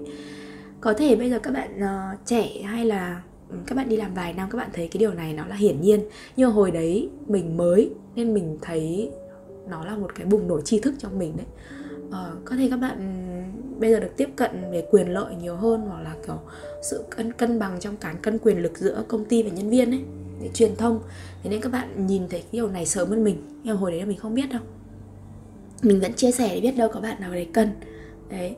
Có 0.81 0.94
thể 0.94 1.15
bây 1.15 1.30
giờ 1.30 1.39
các 1.39 1.53
bạn 1.53 1.80
uh, 1.80 2.19
trẻ 2.25 2.62
hay 2.63 2.86
là 2.86 3.21
các 3.65 3.75
bạn 3.75 3.89
đi 3.89 3.98
làm 3.98 4.13
vài 4.13 4.33
năm 4.33 4.50
các 4.51 4.57
bạn 4.57 4.69
thấy 4.74 4.88
cái 4.88 5.00
điều 5.00 5.13
này 5.13 5.33
nó 5.33 5.45
là 5.48 5.56
hiển 5.56 5.81
nhiên. 5.81 6.00
Nhưng 6.38 6.51
hồi 6.51 6.71
đấy 6.71 7.09
mình 7.27 7.57
mới 7.57 7.89
nên 8.15 8.33
mình 8.33 8.57
thấy 8.62 9.12
nó 9.69 9.86
là 9.86 9.95
một 9.95 10.15
cái 10.15 10.25
bùng 10.25 10.48
nổ 10.48 10.62
tri 10.62 10.80
thức 10.80 10.94
trong 11.00 11.19
mình 11.19 11.38
đấy. 11.38 11.45
Ờ, 12.12 12.36
có 12.45 12.56
thể 12.56 12.68
các 12.69 12.77
bạn 12.77 12.98
bây 13.80 13.92
giờ 13.92 14.00
được 14.00 14.18
tiếp 14.18 14.30
cận 14.36 14.51
về 14.71 14.88
quyền 14.92 15.13
lợi 15.13 15.36
nhiều 15.36 15.56
hơn 15.56 15.81
hoặc 15.81 16.01
là 16.01 16.15
kiểu 16.27 16.39
sự 16.81 17.03
cân 17.09 17.33
cân 17.33 17.59
bằng 17.59 17.80
trong 17.80 17.98
cán 17.98 18.15
cân 18.21 18.38
quyền 18.38 18.62
lực 18.62 18.77
giữa 18.77 19.03
công 19.07 19.25
ty 19.25 19.44
và 19.44 19.50
nhân 19.50 19.69
viên 19.69 19.92
ấy 19.92 20.01
để 20.42 20.50
truyền 20.53 20.75
thông. 20.75 21.00
Thế 21.44 21.50
nên 21.50 21.62
các 21.62 21.71
bạn 21.71 22.07
nhìn 22.07 22.21
thấy 22.30 22.39
cái 22.39 22.50
điều 22.51 22.68
này 22.68 22.86
sớm 22.86 23.09
hơn 23.09 23.24
mình 23.24 23.36
nhưng 23.63 23.77
hồi 23.77 23.92
đấy 23.92 24.00
là 24.00 24.06
mình 24.06 24.18
không 24.18 24.36
biết 24.36 24.50
đâu. 24.51 24.62
Mình 25.81 26.00
vẫn 26.00 26.13
chia 26.13 26.31
sẻ 26.31 26.50
để 26.56 26.62
biết 26.62 26.77
đâu 26.77 26.89
có 26.94 27.00
bạn 27.00 27.21
nào 27.21 27.33
đấy 27.33 27.48
cần. 27.53 27.69
Đấy. 28.30 28.56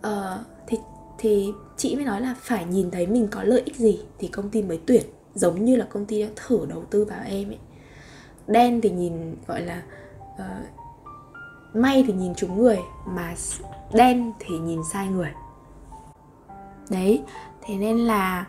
Ờ, 0.00 0.44
thì 0.66 0.76
thì 1.18 1.52
chị 1.76 1.96
mới 1.96 2.04
nói 2.04 2.20
là 2.20 2.34
phải 2.40 2.64
nhìn 2.64 2.90
thấy 2.90 3.06
mình 3.06 3.28
có 3.30 3.42
lợi 3.42 3.62
ích 3.64 3.76
gì 3.76 4.00
thì 4.18 4.28
công 4.28 4.50
ty 4.50 4.62
mới 4.62 4.80
tuyển 4.86 5.02
giống 5.34 5.64
như 5.64 5.76
là 5.76 5.86
công 5.90 6.06
ty 6.06 6.22
đã 6.22 6.28
thử 6.36 6.66
đầu 6.68 6.84
tư 6.90 7.04
vào 7.04 7.20
em 7.24 7.50
ấy. 7.50 7.58
Đen 8.46 8.80
thì 8.80 8.90
nhìn 8.90 9.36
gọi 9.46 9.60
là 9.60 9.82
uh, 10.34 11.76
may 11.76 12.04
thì 12.06 12.12
nhìn 12.12 12.34
trúng 12.34 12.58
người 12.58 12.78
mà 13.06 13.34
đen 13.94 14.32
thì 14.38 14.58
nhìn 14.58 14.80
sai 14.92 15.08
người. 15.08 15.32
Đấy 16.90 17.22
thế 17.62 17.74
nên 17.74 17.98
là 17.98 18.46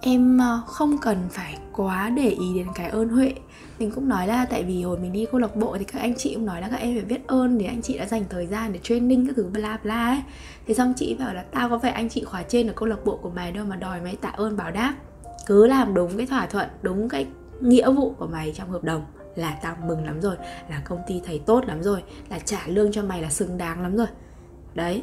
em 0.00 0.38
ờ, 0.38 0.62
không 0.66 0.98
cần 0.98 1.18
phải 1.30 1.58
quá 1.72 2.10
để 2.16 2.28
ý 2.28 2.54
đến 2.54 2.66
cái 2.74 2.88
ơn 2.88 3.08
huệ. 3.08 3.32
Mình 3.78 3.90
cũng 3.90 4.08
nói 4.08 4.26
là 4.26 4.44
tại 4.44 4.64
vì 4.64 4.82
hồi 4.82 4.98
mình 4.98 5.12
đi 5.12 5.26
câu 5.32 5.40
lạc 5.40 5.56
bộ 5.56 5.76
thì 5.78 5.84
các 5.84 6.00
anh 6.00 6.14
chị 6.18 6.34
cũng 6.34 6.46
nói 6.46 6.60
là 6.60 6.68
các 6.68 6.76
em 6.76 6.94
phải 6.94 7.04
biết 7.04 7.26
ơn 7.26 7.58
để 7.58 7.66
anh 7.66 7.82
chị 7.82 7.98
đã 7.98 8.06
dành 8.06 8.24
thời 8.30 8.46
gian 8.46 8.72
để 8.72 8.80
training 8.82 9.26
các 9.26 9.32
thứ 9.36 9.44
bla 9.52 9.78
bla 9.82 10.06
ấy. 10.06 10.22
Thế 10.66 10.74
xong 10.74 10.92
chị 10.96 11.16
bảo 11.18 11.34
là 11.34 11.42
tao 11.42 11.68
có 11.68 11.78
phải 11.78 11.90
anh 11.90 12.08
chị 12.08 12.24
khóa 12.24 12.42
trên 12.42 12.66
ở 12.66 12.72
câu 12.76 12.88
lạc 12.88 13.04
bộ 13.04 13.16
của 13.16 13.30
mày 13.30 13.52
đâu 13.52 13.64
mà 13.64 13.76
đòi 13.76 14.00
mày 14.00 14.16
tạ 14.16 14.28
ơn 14.28 14.56
bảo 14.56 14.70
đáp. 14.70 14.94
Cứ 15.46 15.66
làm 15.66 15.94
đúng 15.94 16.16
cái 16.16 16.26
thỏa 16.26 16.46
thuận, 16.46 16.68
đúng 16.82 17.08
cái 17.08 17.26
nghĩa 17.60 17.90
vụ 17.90 18.14
của 18.18 18.26
mày 18.26 18.52
trong 18.56 18.70
hợp 18.70 18.84
đồng 18.84 19.04
là 19.36 19.58
tao 19.62 19.76
mừng 19.86 20.04
lắm 20.04 20.20
rồi, 20.20 20.36
là 20.70 20.82
công 20.84 20.98
ty 21.08 21.20
thấy 21.26 21.40
tốt 21.46 21.64
lắm 21.66 21.82
rồi, 21.82 22.02
là 22.30 22.38
trả 22.38 22.60
lương 22.66 22.92
cho 22.92 23.02
mày 23.02 23.22
là 23.22 23.30
xứng 23.30 23.58
đáng 23.58 23.82
lắm 23.82 23.96
rồi. 23.96 24.06
Đấy 24.74 25.02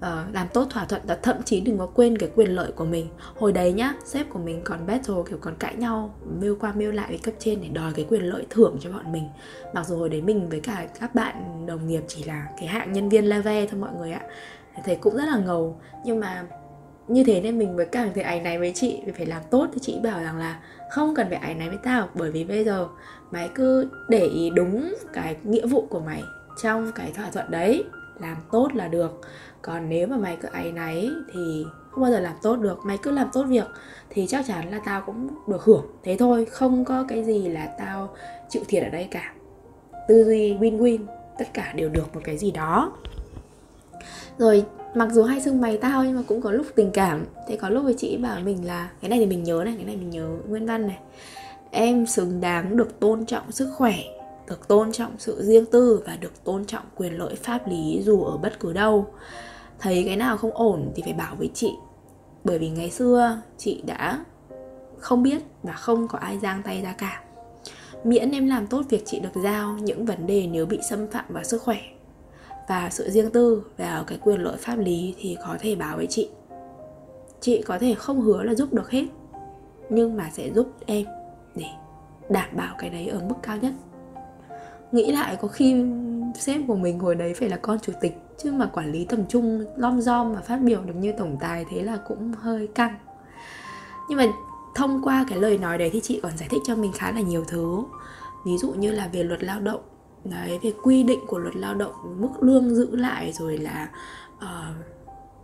uh, 0.00 0.34
làm 0.34 0.48
tốt 0.52 0.66
thỏa 0.70 0.84
thuận 0.84 1.02
và 1.04 1.14
thậm 1.22 1.42
chí 1.42 1.60
đừng 1.60 1.78
có 1.78 1.86
quên 1.86 2.18
cái 2.18 2.30
quyền 2.34 2.48
lợi 2.48 2.72
của 2.72 2.84
mình. 2.84 3.08
Hồi 3.36 3.52
đấy 3.52 3.72
nhá 3.72 3.94
sếp 4.04 4.30
của 4.30 4.38
mình 4.38 4.60
còn 4.64 4.86
battle 4.86 5.14
kiểu 5.28 5.38
còn 5.40 5.54
cãi 5.58 5.74
nhau 5.74 6.14
mail 6.40 6.52
qua 6.60 6.72
mail 6.72 6.94
lại 6.94 7.06
với 7.08 7.18
cấp 7.18 7.34
trên 7.38 7.60
để 7.62 7.68
đòi 7.68 7.92
cái 7.96 8.06
quyền 8.08 8.22
lợi 8.22 8.46
thưởng 8.50 8.76
cho 8.80 8.90
bọn 8.90 9.12
mình. 9.12 9.24
Mặc 9.74 9.86
dù 9.86 9.96
hồi 9.96 10.08
đấy 10.08 10.22
mình 10.22 10.48
với 10.48 10.60
cả 10.60 10.86
các 11.00 11.14
bạn 11.14 11.66
đồng 11.66 11.88
nghiệp 11.88 12.02
chỉ 12.08 12.24
là 12.24 12.46
cái 12.58 12.66
hạng 12.66 12.92
nhân 12.92 13.08
viên 13.08 13.24
level 13.24 13.66
thôi 13.70 13.80
mọi 13.80 13.90
người 13.98 14.12
ạ. 14.12 14.20
Thấy 14.84 14.96
cũng 14.96 15.16
rất 15.16 15.24
là 15.24 15.38
ngầu. 15.38 15.80
Nhưng 16.04 16.20
mà 16.20 16.44
như 17.08 17.24
thế 17.24 17.40
nên 17.40 17.58
mình 17.58 17.76
mới 17.76 17.86
càng 17.86 18.10
thấy 18.14 18.22
ảnh 18.22 18.42
này 18.42 18.58
với 18.58 18.72
chị 18.74 19.00
phải 19.16 19.26
làm 19.26 19.42
tốt. 19.50 19.68
Thì 19.72 19.78
chị 19.82 19.98
bảo 20.02 20.20
rằng 20.20 20.38
là 20.38 20.60
không 20.90 21.14
cần 21.14 21.26
phải 21.28 21.38
ảnh 21.38 21.58
này 21.58 21.68
với 21.68 21.78
tao 21.82 22.08
bởi 22.14 22.30
vì 22.30 22.44
bây 22.44 22.64
giờ 22.64 22.88
mày 23.30 23.50
cứ 23.54 23.88
để 24.08 24.26
ý 24.26 24.50
đúng 24.50 24.94
cái 25.12 25.36
nghĩa 25.44 25.66
vụ 25.66 25.86
của 25.90 26.00
mày 26.00 26.22
trong 26.62 26.92
cái 26.94 27.12
thỏa 27.16 27.30
thuận 27.30 27.50
đấy. 27.50 27.84
Làm 28.20 28.36
tốt 28.52 28.68
là 28.74 28.88
được 28.88 29.20
còn 29.62 29.88
nếu 29.88 30.06
mà 30.06 30.16
mày 30.16 30.36
cứ 30.40 30.48
áy 30.52 30.72
náy 30.72 31.10
thì 31.32 31.64
không 31.90 32.02
bao 32.02 32.12
giờ 32.12 32.20
làm 32.20 32.34
tốt 32.42 32.56
được, 32.56 32.78
mày 32.84 32.98
cứ 32.98 33.10
làm 33.10 33.28
tốt 33.32 33.44
việc 33.48 33.66
thì 34.10 34.26
chắc 34.26 34.46
chắn 34.46 34.70
là 34.70 34.80
tao 34.84 35.02
cũng 35.06 35.28
được 35.46 35.64
hưởng. 35.64 35.86
Thế 36.02 36.16
thôi, 36.18 36.44
không 36.44 36.84
có 36.84 37.04
cái 37.08 37.24
gì 37.24 37.48
là 37.48 37.66
tao 37.78 38.14
chịu 38.48 38.62
thiệt 38.68 38.82
ở 38.82 38.88
đây 38.88 39.08
cả. 39.10 39.34
Tư 40.08 40.24
duy 40.24 40.54
win 40.54 40.78
win 40.78 40.98
tất 41.38 41.44
cả 41.54 41.72
đều 41.76 41.88
được 41.88 42.14
một 42.14 42.20
cái 42.24 42.38
gì 42.38 42.50
đó. 42.50 42.92
Rồi, 44.38 44.64
mặc 44.94 45.08
dù 45.12 45.22
hay 45.22 45.40
xưng 45.40 45.60
mày 45.60 45.78
tao 45.78 46.04
nhưng 46.04 46.16
mà 46.16 46.22
cũng 46.28 46.42
có 46.42 46.50
lúc 46.50 46.66
tình 46.74 46.90
cảm. 46.90 47.24
Thế 47.48 47.56
có 47.56 47.68
lúc 47.68 47.84
với 47.84 47.94
chị 47.98 48.16
bảo 48.16 48.40
mình 48.40 48.66
là, 48.66 48.90
cái 49.00 49.08
này 49.08 49.18
thì 49.18 49.26
mình 49.26 49.44
nhớ 49.44 49.62
này, 49.64 49.74
cái 49.76 49.84
này 49.84 49.96
mình 49.96 50.10
nhớ 50.10 50.28
nguyên 50.48 50.66
văn 50.66 50.86
này. 50.86 50.98
Em 51.70 52.06
xứng 52.06 52.40
đáng 52.40 52.76
được 52.76 53.00
tôn 53.00 53.26
trọng 53.26 53.52
sức 53.52 53.68
khỏe, 53.76 53.94
được 54.48 54.68
tôn 54.68 54.92
trọng 54.92 55.12
sự 55.18 55.42
riêng 55.42 55.64
tư 55.66 56.02
và 56.06 56.16
được 56.20 56.44
tôn 56.44 56.64
trọng 56.64 56.84
quyền 56.96 57.18
lợi 57.18 57.34
pháp 57.34 57.68
lý 57.68 58.02
dù 58.04 58.24
ở 58.24 58.36
bất 58.36 58.60
cứ 58.60 58.72
đâu 58.72 59.06
thấy 59.80 60.02
cái 60.06 60.16
nào 60.16 60.36
không 60.36 60.50
ổn 60.54 60.92
thì 60.94 61.02
phải 61.02 61.12
bảo 61.12 61.34
với 61.38 61.50
chị. 61.54 61.72
Bởi 62.44 62.58
vì 62.58 62.70
ngày 62.70 62.90
xưa 62.90 63.40
chị 63.58 63.82
đã 63.86 64.24
không 64.98 65.22
biết 65.22 65.42
và 65.62 65.72
không 65.72 66.08
có 66.08 66.18
ai 66.18 66.38
giang 66.38 66.62
tay 66.62 66.82
ra 66.82 66.92
cả. 66.92 67.22
Miễn 68.04 68.30
em 68.30 68.46
làm 68.46 68.66
tốt 68.66 68.82
việc 68.88 69.02
chị 69.06 69.20
được 69.20 69.42
giao 69.42 69.72
những 69.72 70.04
vấn 70.04 70.26
đề 70.26 70.46
nếu 70.46 70.66
bị 70.66 70.78
xâm 70.88 71.06
phạm 71.10 71.24
vào 71.28 71.44
sức 71.44 71.62
khỏe 71.62 71.78
và 72.68 72.90
sự 72.90 73.10
riêng 73.10 73.30
tư 73.30 73.62
và 73.76 74.04
cái 74.06 74.18
quyền 74.22 74.40
lợi 74.40 74.56
pháp 74.58 74.78
lý 74.78 75.14
thì 75.18 75.36
có 75.44 75.56
thể 75.60 75.74
báo 75.74 75.96
với 75.96 76.06
chị. 76.06 76.30
Chị 77.40 77.62
có 77.62 77.78
thể 77.78 77.94
không 77.94 78.20
hứa 78.20 78.42
là 78.42 78.54
giúp 78.54 78.72
được 78.72 78.90
hết, 78.90 79.04
nhưng 79.90 80.16
mà 80.16 80.30
sẽ 80.32 80.50
giúp 80.54 80.72
em 80.86 81.06
để 81.54 81.66
đảm 82.28 82.48
bảo 82.52 82.74
cái 82.78 82.90
đấy 82.90 83.08
ở 83.08 83.20
mức 83.28 83.34
cao 83.42 83.56
nhất. 83.56 83.72
Nghĩ 84.92 85.12
lại 85.12 85.36
có 85.40 85.48
khi 85.48 85.84
sếp 86.34 86.60
của 86.68 86.76
mình 86.76 86.98
hồi 86.98 87.14
đấy 87.14 87.34
phải 87.34 87.48
là 87.48 87.56
con 87.56 87.78
chủ 87.78 87.92
tịch 88.00 88.18
chứ 88.42 88.52
mà 88.52 88.66
quản 88.66 88.92
lý 88.92 89.04
tầm 89.04 89.26
trung 89.28 89.64
lom 89.76 90.00
rom 90.00 90.32
mà 90.32 90.40
phát 90.40 90.56
biểu 90.56 90.80
được 90.80 90.96
như 90.96 91.12
tổng 91.18 91.36
tài 91.40 91.64
thế 91.70 91.82
là 91.82 91.98
cũng 92.08 92.32
hơi 92.32 92.66
căng. 92.66 92.98
Nhưng 94.08 94.18
mà 94.18 94.26
thông 94.74 95.02
qua 95.04 95.26
cái 95.28 95.38
lời 95.38 95.58
nói 95.58 95.78
đấy 95.78 95.90
thì 95.92 96.00
chị 96.00 96.20
còn 96.22 96.36
giải 96.36 96.48
thích 96.48 96.62
cho 96.66 96.76
mình 96.76 96.92
khá 96.92 97.12
là 97.12 97.20
nhiều 97.20 97.44
thứ. 97.48 97.82
Ví 98.46 98.58
dụ 98.58 98.70
như 98.72 98.92
là 98.92 99.08
về 99.12 99.22
luật 99.22 99.42
lao 99.42 99.60
động. 99.60 99.80
Đấy 100.24 100.58
về 100.62 100.72
quy 100.82 101.02
định 101.02 101.20
của 101.26 101.38
luật 101.38 101.56
lao 101.56 101.74
động 101.74 101.92
mức 102.20 102.28
lương 102.40 102.74
giữ 102.74 102.96
lại 102.96 103.32
rồi 103.32 103.58
là 103.58 103.88
uh, 104.36 104.76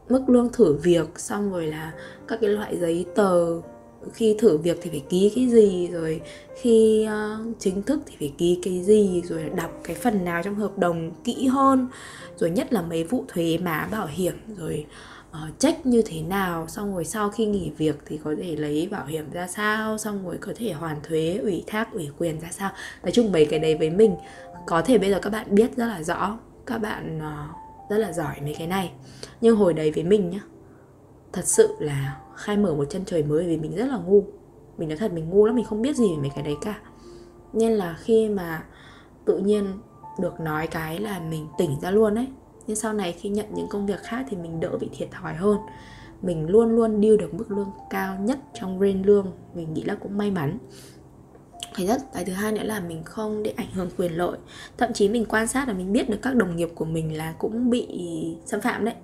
mức 0.09 0.29
lương 0.29 0.49
thử 0.53 0.77
việc 0.83 1.21
xong 1.21 1.53
rồi 1.53 1.67
là 1.67 1.93
các 2.29 2.39
cái 2.41 2.51
loại 2.51 2.77
giấy 2.79 3.07
tờ 3.15 3.61
khi 4.15 4.37
thử 4.39 4.57
việc 4.57 4.79
thì 4.83 4.91
phải 4.91 5.03
ký 5.09 5.33
cái 5.35 5.49
gì 5.49 5.89
rồi 5.93 6.21
khi 6.61 7.09
uh, 7.09 7.57
chính 7.59 7.83
thức 7.83 8.01
thì 8.07 8.17
phải 8.19 8.33
ký 8.39 8.59
cái 8.63 8.83
gì 8.83 9.23
rồi 9.25 9.51
đọc 9.55 9.71
cái 9.85 9.97
phần 9.97 10.25
nào 10.25 10.43
trong 10.45 10.55
hợp 10.55 10.79
đồng 10.79 11.11
kỹ 11.25 11.47
hơn 11.47 11.89
rồi 12.37 12.51
nhất 12.51 12.73
là 12.73 12.83
mấy 12.83 13.05
vụ 13.05 13.25
thuế 13.29 13.59
má 13.59 13.89
bảo 13.91 14.07
hiểm 14.07 14.35
rồi 14.59 14.87
uh, 15.31 15.59
check 15.59 15.87
như 15.87 16.03
thế 16.07 16.23
nào 16.23 16.69
xong 16.69 16.95
rồi 16.95 17.05
sau 17.05 17.31
khi 17.31 17.47
nghỉ 17.47 17.71
việc 17.79 17.97
thì 18.07 18.19
có 18.25 18.35
thể 18.43 18.57
lấy 18.57 18.89
bảo 18.91 19.07
hiểm 19.07 19.31
ra 19.31 19.47
sao 19.47 19.99
xong 19.99 20.27
rồi 20.27 20.39
có 20.41 20.53
thể 20.57 20.73
hoàn 20.73 20.97
thuế 21.03 21.39
ủy 21.43 21.65
thác 21.67 21.93
ủy 21.93 22.09
quyền 22.19 22.41
ra 22.41 22.49
sao. 22.51 22.71
Nói 23.03 23.13
chung 23.13 23.33
mấy 23.33 23.45
cái 23.47 23.59
đấy 23.59 23.77
với 23.77 23.91
mình 23.91 24.17
có 24.67 24.83
thể 24.83 24.99
bây 24.99 25.11
giờ 25.11 25.19
các 25.23 25.31
bạn 25.31 25.47
biết 25.51 25.77
rất 25.77 25.87
là 25.87 26.03
rõ 26.03 26.39
các 26.67 26.79
bạn 26.79 27.19
uh, 27.19 27.91
rất 27.91 27.99
là 27.99 28.13
giỏi 28.13 28.35
mấy 28.43 28.55
cái 28.59 28.67
này. 28.67 28.91
Nhưng 29.41 29.57
hồi 29.57 29.75
đấy 29.75 29.91
với 29.91 30.05
mình 30.05 30.31
nhá 30.31 30.41
thật 31.33 31.45
sự 31.45 31.69
là 31.79 32.17
khai 32.37 32.57
mở 32.57 32.75
một 32.75 32.85
chân 32.91 33.05
trời 33.05 33.23
mới 33.23 33.47
vì 33.47 33.57
mình 33.57 33.77
rất 33.77 33.87
là 33.87 33.97
ngu. 33.97 34.25
Mình 34.79 34.89
nói 34.89 34.99
thật, 34.99 35.13
mình 35.13 35.31
ngu 35.31 35.47
lắm, 35.47 35.57
mình 35.57 35.65
không 35.65 35.83
biết 35.83 35.97
gì 35.97 36.09
về 36.09 36.21
mấy 36.21 36.31
cái 36.35 36.45
đấy 36.45 36.57
cả. 36.61 36.81
Nên 37.53 37.73
là 37.73 37.97
khi 38.01 38.29
mà 38.29 38.65
tự 39.25 39.39
nhiên 39.39 39.67
được 40.21 40.41
nói 40.41 40.67
cái 40.67 40.99
là 40.99 41.21
mình 41.21 41.47
tỉnh 41.59 41.81
ra 41.81 41.91
luôn 41.91 42.15
đấy 42.15 42.27
nhưng 42.67 42.77
sau 42.77 42.93
này 42.93 43.13
khi 43.13 43.29
nhận 43.29 43.47
những 43.55 43.69
công 43.69 43.87
việc 43.87 44.01
khác 44.03 44.27
thì 44.29 44.37
mình 44.37 44.61
đỡ 44.61 44.79
bị 44.81 44.89
thiệt 44.93 45.09
thòi 45.11 45.35
hơn. 45.35 45.59
Mình 46.23 46.47
luôn 46.47 46.71
luôn 46.71 47.01
điêu 47.01 47.17
được 47.17 47.35
mức 47.35 47.51
lương 47.51 47.71
cao 47.91 48.17
nhất 48.21 48.39
trong 48.55 48.81
range 48.81 49.03
lương, 49.05 49.33
mình 49.55 49.75
nghĩ 49.75 49.83
là 49.83 49.95
cũng 49.95 50.19
may 50.19 50.31
mắn. 50.31 50.59
Cái 51.77 51.87
nhất, 51.87 52.03
cái 52.15 52.25
thứ 52.25 52.33
hai 52.33 52.53
nữa 52.53 52.63
là 52.63 52.81
mình 52.81 53.05
không 53.05 53.43
để 53.43 53.55
ảnh 53.57 53.71
hưởng 53.75 53.91
quyền 53.99 54.13
lợi. 54.13 54.39
Thậm 54.79 54.93
chí 54.93 55.09
mình 55.09 55.25
quan 55.25 55.47
sát 55.47 55.69
là 55.69 55.75
mình 55.75 55.93
biết 55.93 56.11
được 56.11 56.19
các 56.23 56.35
đồng 56.35 56.57
nghiệp 56.57 56.69
của 56.75 56.85
mình 56.85 57.17
là 57.17 57.35
cũng 57.39 57.71
bị 57.71 57.87
xâm 58.47 58.61
phạm 58.61 58.85
đấy. 58.85 58.95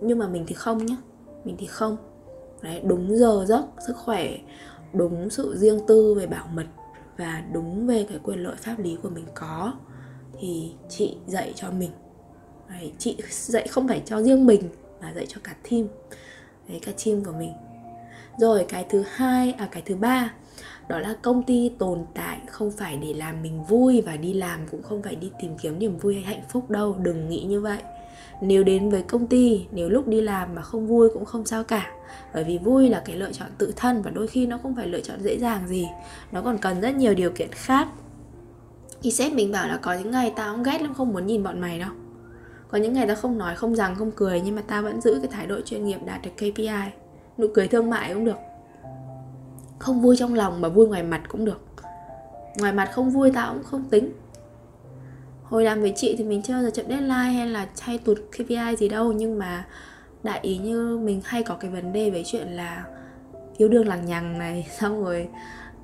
Nhưng 0.00 0.18
mà 0.18 0.28
mình 0.28 0.44
thì 0.46 0.54
không 0.54 0.86
nhá, 0.86 0.96
mình 1.44 1.56
thì 1.58 1.66
không 1.66 1.96
đấy 2.62 2.80
đúng 2.84 3.16
giờ 3.16 3.44
giấc 3.48 3.64
sức 3.86 3.96
khỏe 3.96 4.36
đúng 4.92 5.30
sự 5.30 5.56
riêng 5.58 5.80
tư 5.88 6.14
về 6.14 6.26
bảo 6.26 6.46
mật 6.54 6.66
và 7.16 7.42
đúng 7.52 7.86
về 7.86 8.06
cái 8.08 8.18
quyền 8.22 8.38
lợi 8.38 8.56
pháp 8.58 8.78
lý 8.78 8.96
của 9.02 9.10
mình 9.10 9.26
có 9.34 9.72
thì 10.40 10.72
chị 10.88 11.16
dạy 11.26 11.52
cho 11.56 11.70
mình. 11.70 11.90
Đấy, 12.68 12.92
chị 12.98 13.16
dạy 13.30 13.68
không 13.68 13.88
phải 13.88 14.02
cho 14.04 14.22
riêng 14.22 14.46
mình 14.46 14.62
mà 15.00 15.12
dạy 15.12 15.26
cho 15.28 15.40
cả 15.44 15.54
team. 15.70 15.86
Đấy 16.68 16.80
cả 16.82 16.92
team 17.04 17.24
của 17.24 17.32
mình. 17.32 17.52
Rồi 18.38 18.64
cái 18.68 18.86
thứ 18.90 19.04
hai 19.06 19.52
à 19.52 19.68
cái 19.72 19.82
thứ 19.86 19.96
ba 19.96 20.34
đó 20.88 20.98
là 20.98 21.16
công 21.22 21.42
ty 21.42 21.72
tồn 21.78 22.04
tại 22.14 22.38
không 22.48 22.70
phải 22.70 22.96
để 22.96 23.14
làm 23.14 23.42
mình 23.42 23.64
vui 23.64 24.00
và 24.00 24.16
đi 24.16 24.32
làm 24.32 24.60
cũng 24.70 24.82
không 24.82 25.02
phải 25.02 25.14
đi 25.14 25.30
tìm 25.40 25.56
kiếm 25.62 25.78
niềm 25.78 25.98
vui 25.98 26.14
hay 26.14 26.22
hạnh 26.22 26.44
phúc 26.48 26.70
đâu 26.70 26.96
đừng 26.98 27.28
nghĩ 27.28 27.42
như 27.42 27.60
vậy 27.60 27.78
nếu 28.40 28.64
đến 28.64 28.90
với 28.90 29.02
công 29.02 29.26
ty, 29.26 29.66
nếu 29.72 29.88
lúc 29.88 30.08
đi 30.08 30.20
làm 30.20 30.54
mà 30.54 30.62
không 30.62 30.86
vui 30.86 31.08
cũng 31.14 31.24
không 31.24 31.46
sao 31.46 31.64
cả. 31.64 31.86
Bởi 32.34 32.44
vì 32.44 32.58
vui 32.58 32.88
là 32.88 33.02
cái 33.04 33.16
lựa 33.16 33.32
chọn 33.32 33.48
tự 33.58 33.72
thân 33.76 34.02
và 34.02 34.10
đôi 34.10 34.26
khi 34.26 34.46
nó 34.46 34.58
không 34.62 34.76
phải 34.76 34.86
lựa 34.86 35.00
chọn 35.00 35.22
dễ 35.22 35.38
dàng 35.38 35.68
gì. 35.68 35.88
Nó 36.32 36.42
còn 36.42 36.58
cần 36.58 36.80
rất 36.80 36.94
nhiều 36.94 37.14
điều 37.14 37.30
kiện 37.30 37.48
khác. 37.52 37.88
Thì 39.02 39.10
sếp 39.10 39.32
mình 39.32 39.52
bảo 39.52 39.68
là 39.68 39.76
có 39.76 39.92
những 39.92 40.10
ngày 40.10 40.32
tao 40.36 40.52
không 40.54 40.62
ghét 40.62 40.82
lắm, 40.82 40.94
không 40.94 41.12
muốn 41.12 41.26
nhìn 41.26 41.42
bọn 41.42 41.60
mày 41.60 41.78
đâu. 41.78 41.90
Có 42.68 42.78
những 42.78 42.92
ngày 42.92 43.06
tao 43.06 43.16
không 43.16 43.38
nói, 43.38 43.56
không 43.56 43.76
rằng, 43.76 43.94
không 43.94 44.10
cười, 44.10 44.40
nhưng 44.40 44.54
mà 44.54 44.62
tao 44.66 44.82
vẫn 44.82 45.00
giữ 45.00 45.18
cái 45.22 45.28
thái 45.32 45.46
độ 45.46 45.60
chuyên 45.60 45.84
nghiệp 45.84 45.98
đạt 46.04 46.20
được 46.22 46.30
KPI 46.36 46.90
nụ 47.40 47.46
cười 47.54 47.68
thương 47.68 47.90
mại 47.90 48.14
cũng 48.14 48.24
được. 48.24 48.36
Không 49.78 50.00
vui 50.00 50.16
trong 50.16 50.34
lòng 50.34 50.60
mà 50.60 50.68
vui 50.68 50.86
ngoài 50.86 51.02
mặt 51.02 51.22
cũng 51.28 51.44
được. 51.44 51.60
Ngoài 52.58 52.72
mặt 52.72 52.90
không 52.92 53.10
vui 53.10 53.30
tao 53.34 53.54
cũng 53.54 53.62
không 53.62 53.84
tính 53.90 54.12
hồi 55.50 55.64
làm 55.64 55.80
với 55.80 55.92
chị 55.96 56.14
thì 56.18 56.24
mình 56.24 56.42
chưa 56.42 56.52
bao 56.52 56.62
giờ 56.62 56.70
chậm 56.70 56.86
deadline 56.88 57.14
hay 57.14 57.46
là 57.46 57.68
hay 57.80 57.98
tụt 57.98 58.18
KPI 58.32 58.76
gì 58.78 58.88
đâu 58.88 59.12
nhưng 59.12 59.38
mà 59.38 59.66
đại 60.22 60.40
ý 60.42 60.58
như 60.58 60.98
mình 61.04 61.20
hay 61.24 61.42
có 61.42 61.54
cái 61.54 61.70
vấn 61.70 61.92
đề 61.92 62.10
với 62.10 62.22
chuyện 62.26 62.48
là 62.48 62.84
yêu 63.56 63.68
đương 63.68 63.88
lằng 63.88 64.06
nhằng 64.06 64.38
này 64.38 64.66
xong 64.78 65.04
rồi 65.04 65.28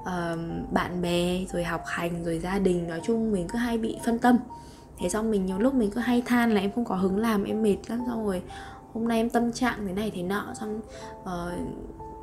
uh, 0.00 0.08
bạn 0.72 1.02
bè 1.02 1.44
rồi 1.52 1.64
học 1.64 1.82
hành 1.86 2.24
rồi 2.24 2.38
gia 2.38 2.58
đình 2.58 2.88
nói 2.88 3.00
chung 3.06 3.32
mình 3.32 3.48
cứ 3.48 3.58
hay 3.58 3.78
bị 3.78 3.96
phân 4.04 4.18
tâm. 4.18 4.38
Thế 4.98 5.08
xong 5.08 5.30
mình 5.30 5.46
nhiều 5.46 5.58
lúc 5.58 5.74
mình 5.74 5.90
cứ 5.90 6.00
hay 6.00 6.22
than 6.26 6.54
là 6.54 6.60
em 6.60 6.70
không 6.74 6.84
có 6.84 6.94
hứng 6.94 7.18
làm 7.18 7.44
em 7.44 7.62
mệt 7.62 7.76
lắm 7.86 8.00
xong 8.06 8.26
rồi 8.26 8.42
hôm 8.92 9.08
nay 9.08 9.18
em 9.18 9.30
tâm 9.30 9.52
trạng 9.52 9.86
thế 9.86 9.92
này 9.92 10.12
thế 10.14 10.22
nọ 10.22 10.54
xong 10.60 10.80
uh, 11.22 11.28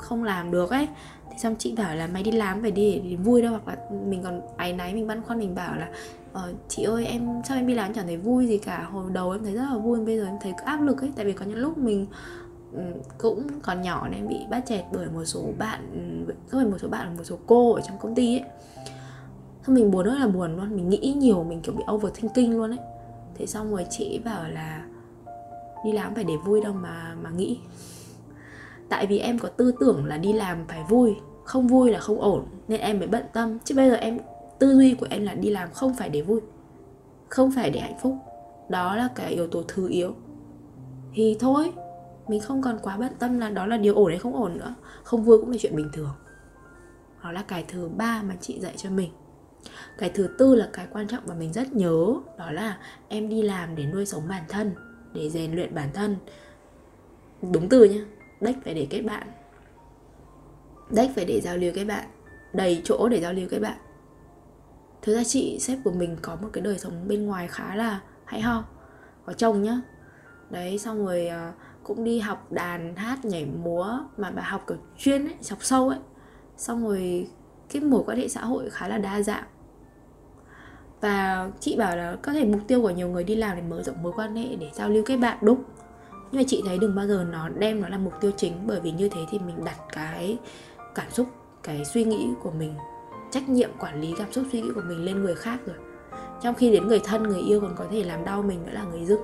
không 0.04 0.24
làm 0.24 0.52
được 0.52 0.70
ấy. 0.70 0.88
Thì 1.32 1.38
xong 1.38 1.56
chị 1.60 1.76
bảo 1.78 1.96
là 1.96 2.08
mày 2.08 2.24
đi 2.24 2.32
làm 2.32 2.62
phải 2.62 2.72
đi 2.72 2.92
để, 2.92 3.10
để 3.10 3.16
vui 3.16 3.42
đâu 3.42 3.52
hoặc 3.52 3.68
là 3.68 3.78
mình 4.08 4.24
còn 4.24 4.42
áy 4.58 4.74
náy 4.74 4.94
mình 4.94 5.08
băn 5.08 5.24
khoăn 5.24 5.40
mình 5.40 5.56
bảo 5.56 5.76
là 5.76 5.90
ờ, 6.34 6.54
chị 6.68 6.84
ơi 6.84 7.06
em 7.06 7.28
sao 7.44 7.58
em 7.58 7.68
đi 7.68 7.74
làm 7.74 7.94
chẳng 7.94 8.08
thấy 8.08 8.18
vui 8.18 8.48
gì 8.48 8.58
cả. 8.58 8.84
Hồi 8.92 9.12
đầu 9.14 9.32
em 9.32 9.44
thấy 9.44 9.54
rất 9.54 9.66
là 9.72 9.78
vui 9.78 10.00
bây 10.00 10.18
giờ 10.18 10.26
em 10.26 10.38
thấy 10.42 10.52
áp 10.66 10.82
lực 10.82 11.02
ấy. 11.02 11.12
Tại 11.16 11.26
vì 11.26 11.34
có 11.34 11.46
những 11.46 11.58
lúc 11.58 11.78
mình 11.78 12.08
cũng 13.18 13.48
còn 13.62 13.82
nhỏ 13.82 14.08
nên 14.12 14.28
bị 14.28 14.40
bắt 14.50 14.64
chẹt 14.66 14.86
bởi 14.94 15.08
một 15.14 15.26
số 15.26 15.44
bạn 15.58 15.80
không 16.48 16.62
phải 16.62 16.72
một 16.72 16.78
số 16.82 16.88
bạn 16.88 17.18
một 17.18 17.24
số 17.24 17.38
cô 17.46 17.74
ở 17.74 17.82
trong 17.82 17.98
công 18.00 18.16
ty 18.16 18.40
ấy. 18.40 18.44
Xong 19.68 19.76
mình 19.76 19.92
buồn 19.92 20.06
rất 20.06 20.16
là 20.20 20.28
buồn 20.28 20.58
luôn. 20.58 20.76
Mình 20.76 20.90
nghĩ 20.90 21.14
nhiều, 21.18 21.44
mình 21.44 21.62
kiểu 21.62 21.76
bị 21.76 21.84
overthinking 21.92 22.58
luôn 22.58 22.72
ấy. 22.72 22.80
Thế 23.38 23.46
xong 23.46 23.72
rồi 23.72 23.86
chị 23.90 24.22
bảo 24.26 24.50
là 24.50 24.84
Đi 25.84 25.92
làm 25.92 26.16
phải 26.16 26.24
để 26.24 26.34
vui 26.46 26.62
đâu 26.62 26.74
mà 26.74 27.16
mà 27.22 27.30
nghĩ. 27.30 27.60
Tại 28.90 29.08
vì 29.08 29.20
em 29.20 29.40
có 29.40 29.50
tư 29.50 29.74
tưởng 29.80 30.06
là 30.06 30.18
đi 30.18 30.34
làm 30.34 30.66
phải 30.68 30.84
vui, 30.90 31.16
Không 31.44 31.68
vui 31.68 31.92
là 31.92 32.00
không 32.00 32.22
ổn, 32.22 32.46
Nên 32.68 32.80
em 32.80 33.00
mới 33.00 33.08
bận 33.08 33.24
tâm. 33.34 33.60
Chứ 33.64 33.76
bây 33.76 33.90
giờ 33.90 33.96
em, 33.96 34.20
tư 34.60 34.74
duy 34.74 34.94
của 34.94 35.08
em 35.10 35.24
là 35.24 35.34
đi 35.34 35.50
làm 35.50 35.72
không 35.72 35.94
phải 35.94 36.10
để 36.10 36.22
vui, 36.22 36.42
Không 37.30 37.52
phải 37.52 37.70
để 37.70 37.80
hạnh 37.80 37.98
phúc. 38.02 38.16
Đó 38.70 38.96
là 38.96 39.10
cái 39.16 39.34
yếu 39.34 39.48
tố 39.48 39.64
thứ 39.68 39.88
yếu. 39.90 40.16
Thì 41.14 41.38
thôi, 41.40 41.72
Mình 42.28 42.42
không 42.42 42.62
còn 42.62 42.80
quá 42.84 42.98
bận 42.98 43.12
tâm 43.20 43.40
là 43.40 43.50
đó 43.50 43.66
là 43.66 43.78
điều 43.78 43.96
ổn 43.96 44.10
hay 44.10 44.20
không 44.20 44.36
ổn 44.36 44.58
nữa. 44.58 44.76
Không 45.04 45.24
vui 45.24 45.38
cũng 45.38 45.52
là 45.52 45.58
chuyện 45.60 45.76
bình 45.76 45.90
thường. 45.94 46.12
Đó 47.24 47.32
là 47.32 47.44
cái 47.48 47.66
thứ 47.68 47.90
ba 47.98 48.24
mà 48.24 48.36
chị 48.42 48.60
dạy 48.60 48.74
cho 48.78 48.90
mình. 48.90 49.12
Cái 49.98 50.10
thứ 50.10 50.30
tư 50.38 50.56
là 50.56 50.70
cái 50.74 50.88
quan 50.92 51.08
trọng 51.08 51.24
và 51.26 51.36
mình 51.36 51.54
rất 51.54 51.74
nhớ, 51.74 52.14
đó 52.38 52.52
là 52.52 52.78
em 53.08 53.30
đi 53.30 53.42
làm 53.42 53.76
để 53.76 53.86
nuôi 53.86 54.06
sống 54.06 54.24
bản 54.30 54.44
thân, 54.50 54.72
để 55.14 55.30
rèn 55.30 55.56
luyện 55.56 55.76
bản 55.76 55.90
thân. 55.94 56.16
Đúng 57.42 57.70
từ 57.70 57.84
nhá 57.84 58.06
đếch 58.44 58.56
phải 58.64 58.74
để 58.74 58.88
kết 58.90 59.02
bạn. 59.02 59.28
Đếch 60.90 61.10
phải 61.16 61.26
để 61.26 61.42
giao 61.42 61.58
lưu 61.58 61.72
kết 61.76 61.84
bạn. 61.86 62.06
Đầy 62.54 62.82
chỗ 62.84 63.10
để 63.10 63.22
giao 63.22 63.34
lưu 63.34 63.48
kết 63.50 63.60
bạn. 63.60 63.78
Thực 65.02 65.16
ra 65.16 65.24
chị 65.24 65.60
sếp 65.60 65.78
của 65.84 65.92
mình 65.92 66.18
có 66.22 66.36
một 66.36 66.50
cái 66.54 66.62
đời 66.62 66.80
sống 66.80 67.08
bên 67.08 67.26
ngoài 67.26 67.48
khá 67.48 67.76
là 67.76 68.02
hay 68.26 68.42
ho, 68.42 68.64
có 69.26 69.34
chồng 69.34 69.62
nhá. 69.62 69.82
Đấy, 70.50 70.80
xong 70.80 71.06
rồi 71.06 71.28
ờ, 71.28 71.52
cũng 71.84 72.04
đi 72.04 72.20
học 72.20 72.52
đàn, 72.52 72.96
hát, 72.96 73.26
nhảy 73.26 73.46
múa 73.46 74.00
mà 74.18 74.32
bà 74.32 74.42
học 74.42 74.64
kiểu 74.68 74.78
chuyên 74.98 75.26
ấy 75.26 75.36
học 75.50 75.60
sâu 75.62 75.90
ấy. 75.90 76.00
Xong 76.58 76.88
rồi 76.88 77.28
cái 77.74 77.82
mối 77.82 78.04
quan 78.06 78.18
hệ 78.18 78.28
xã 78.28 78.42
hội 78.42 78.70
khá 78.70 78.88
là 78.88 78.98
đa 78.98 79.22
dạng. 79.22 79.44
Và 81.02 81.50
chị 81.60 81.76
bảo 81.78 81.98
là 81.98 82.18
có 82.22 82.34
thể 82.34 82.46
mục 82.46 82.62
tiêu 82.68 82.82
của 82.82 82.90
nhiều 82.90 83.10
người 83.10 83.24
đi 83.24 83.36
làm 83.36 83.58
để 83.58 83.64
mở 83.64 83.84
rộng 83.84 84.04
mối 84.04 84.14
quan 84.16 84.36
hệ, 84.36 84.56
để 84.56 84.70
giao 84.74 84.90
lưu 84.90 85.04
kết 85.06 85.18
bạn 85.18 85.38
đúng 85.42 85.64
nhưng 86.34 86.42
mà 86.42 86.46
chị 86.48 86.64
thấy 86.66 86.78
đừng 86.78 86.96
bao 86.96 87.08
giờ 87.08 87.26
nó 87.32 87.50
đem 87.50 87.82
nó 87.82 87.90
là 87.90 87.98
mục 87.98 88.14
tiêu 88.22 88.32
chính. 88.38 88.54
Bởi 88.68 88.80
vì 88.80 88.92
như 88.92 89.10
thế 89.10 89.22
thì 89.32 89.40
mình 89.40 89.66
đặt 89.66 89.78
cái 89.94 90.38
cảm 90.96 91.12
xúc, 91.12 91.28
cái 91.64 91.86
suy 91.86 92.04
nghĩ 92.04 92.28
của 92.44 92.52
mình, 92.52 92.74
trách 93.32 93.50
nhiệm 93.50 93.70
quản 93.80 94.02
lý 94.02 94.14
cảm 94.18 94.32
xúc, 94.32 94.46
suy 94.52 94.62
nghĩ 94.62 94.70
của 94.76 94.82
mình 94.88 95.06
lên 95.06 95.24
người 95.24 95.36
khác 95.36 95.60
rồi. 95.66 95.76
Trong 96.42 96.56
khi 96.56 96.72
đến 96.72 96.88
người 96.88 97.00
thân, 97.04 97.24
người 97.24 97.42
yêu 97.42 97.62
còn 97.62 97.76
có 97.76 97.86
thể 97.92 98.04
làm 98.04 98.26
đau 98.26 98.42
mình 98.42 98.66
nữa 98.66 98.72
là 98.74 98.84
người 98.84 99.06
dưng 99.06 99.22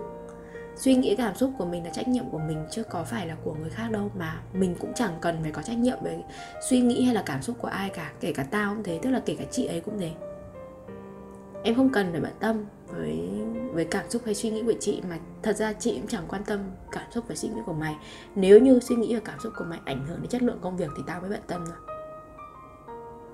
suy 0.75 0.96
nghĩ 0.96 1.16
cảm 1.16 1.36
xúc 1.36 1.51
của 1.58 1.66
mình 1.66 1.84
là 1.84 1.89
trách 1.89 2.08
nhiệm 2.08 2.30
của 2.32 2.39
mình, 2.39 2.58
chứ 2.72 2.84
có 2.84 3.04
phải 3.04 3.28
là 3.28 3.36
của 3.44 3.54
người 3.54 3.70
khác 3.70 3.92
đâu. 3.92 4.12
Mà 4.20 4.42
mình 4.54 4.75
cũng 4.80 4.94
chẳng 4.96 5.13
cần 5.22 5.38
phải 5.42 5.51
có 5.51 5.62
trách 5.62 5.78
nhiệm 5.78 5.98
về 6.04 6.24
suy 6.70 6.82
nghĩ 6.82 7.04
hay 7.04 7.16
là 7.16 7.24
cảm 7.25 7.42
xúc 7.42 7.56
của 7.60 7.68
ai 7.68 7.89
cả. 7.89 8.12
Kể 8.20 8.34
cả 8.34 8.44
tao 8.44 8.74
cũng 8.74 8.84
thế, 8.84 9.00
tức 9.01 9.10
là 9.10 9.22
kể 9.25 9.36
cả 9.39 9.46
chị 9.51 9.66
ấy 9.66 9.80
cũng 9.80 10.00
thế. 10.00 10.12
Em 11.63 11.75
không 11.75 11.89
cần 11.89 12.12
phải 12.12 12.22
bận 12.22 12.34
tâm 12.39 12.66
với 12.88 13.30
với 13.73 13.85
cảm 13.85 14.09
xúc 14.09 14.21
hay 14.25 14.35
suy 14.35 14.49
nghĩ 14.49 14.63
của 14.63 14.73
chị 14.79 15.01
mà 15.09 15.17
thật 15.43 15.55
ra 15.55 15.73
chị 15.73 15.97
cũng 15.99 16.07
chẳng 16.07 16.23
quan 16.27 16.43
tâm 16.43 16.59
cảm 16.91 17.11
xúc 17.11 17.25
và 17.27 17.35
suy 17.35 17.49
nghĩ 17.49 17.61
của 17.65 17.73
mày. 17.73 17.95
Nếu 18.35 18.59
như 18.59 18.79
suy 18.79 18.95
nghĩ 18.95 19.15
và 19.15 19.21
cảm 19.25 19.39
xúc 19.39 19.53
của 19.57 19.65
mày 19.65 19.79
ảnh 19.85 20.05
hưởng 20.07 20.17
đến 20.21 20.29
chất 20.29 20.43
lượng 20.43 20.59
công 20.61 20.77
việc 20.77 20.89
thì 20.97 21.03
tao 21.07 21.21
mới 21.21 21.29
bận 21.29 21.41
tâm 21.47 21.65
rồi 21.65 21.75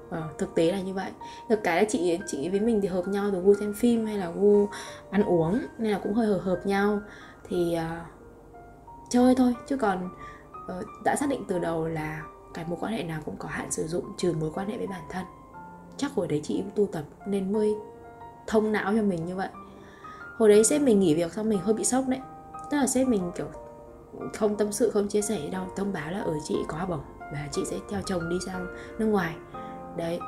ờ, 0.09 0.29
thực 0.37 0.55
tế 0.55 0.71
là 0.71 0.81
như 0.81 0.93
vậy. 0.93 1.11
Được 1.49 1.59
cái 1.63 1.77
là 1.77 1.83
chị 1.89 2.19
chị 2.27 2.49
với 2.49 2.59
mình 2.59 2.81
thì 2.81 2.87
hợp 2.87 3.07
nhau 3.07 3.29
từ 3.31 3.41
gu 3.41 3.53
xem 3.53 3.73
phim 3.73 4.05
hay 4.05 4.17
là 4.17 4.29
gu 4.29 4.67
ăn 5.09 5.23
uống 5.23 5.61
nên 5.77 5.91
là 5.91 5.99
cũng 6.03 6.13
hơi 6.13 6.27
hợp, 6.27 6.39
hợp 6.43 6.61
nhau. 6.65 7.01
Thì 7.49 7.77
uh, 7.77 8.07
chơi 9.09 9.35
thôi. 9.35 9.55
Chứ 9.67 9.77
còn 9.77 10.09
uh, 10.79 10.85
đã 11.03 11.15
xác 11.15 11.29
định 11.29 11.43
từ 11.47 11.59
đầu 11.59 11.87
là 11.87 12.23
cái 12.53 12.65
mối 12.67 12.77
quan 12.81 12.93
hệ 12.93 13.03
nào 13.03 13.21
cũng 13.25 13.35
có 13.37 13.49
hạn 13.49 13.71
sử 13.71 13.87
dụng 13.87 14.05
trừ 14.17 14.33
mối 14.39 14.51
quan 14.53 14.69
hệ 14.69 14.77
với 14.77 14.87
bản 14.87 15.01
thân. 15.09 15.25
Chắc 15.97 16.11
hồi 16.11 16.27
đấy 16.27 16.41
chị 16.43 16.61
cũng 16.61 16.71
tu 16.75 16.93
tập 16.93 17.03
nên 17.27 17.53
mới 17.53 17.75
thông 18.47 18.71
não 18.71 18.93
cho 18.95 19.01
mình 19.01 19.25
như 19.25 19.35
vậy 19.35 19.49
hồi 20.37 20.49
đấy 20.49 20.63
sếp 20.63 20.81
mình 20.81 20.99
nghỉ 20.99 21.15
việc 21.15 21.33
xong 21.33 21.49
mình 21.49 21.59
hơi 21.59 21.73
bị 21.73 21.83
sốc 21.83 22.07
đấy. 22.07 22.19
Tức 22.71 22.77
là 22.77 22.87
sếp 22.87 23.07
mình 23.07 23.31
kiểu 23.35 23.45
không 24.33 24.57
tâm 24.57 24.71
sự 24.71 24.89
không 24.89 25.07
chia 25.07 25.21
sẻ 25.21 25.39
đâu. 25.51 25.63
Thông 25.75 25.93
báo 25.93 26.11
là 26.11 26.19
ở 26.19 26.33
chị 26.47 26.55
có 26.67 26.77
học 26.77 26.89
bổng 26.89 27.03
và 27.19 27.47
chị 27.51 27.61
sẽ 27.65 27.77
theo 27.89 28.01
chồng 28.05 28.29
đi 28.29 28.35
sang 28.45 28.67
nước 28.99 29.05
ngoài. 29.05 29.35
Đấy 29.97 30.19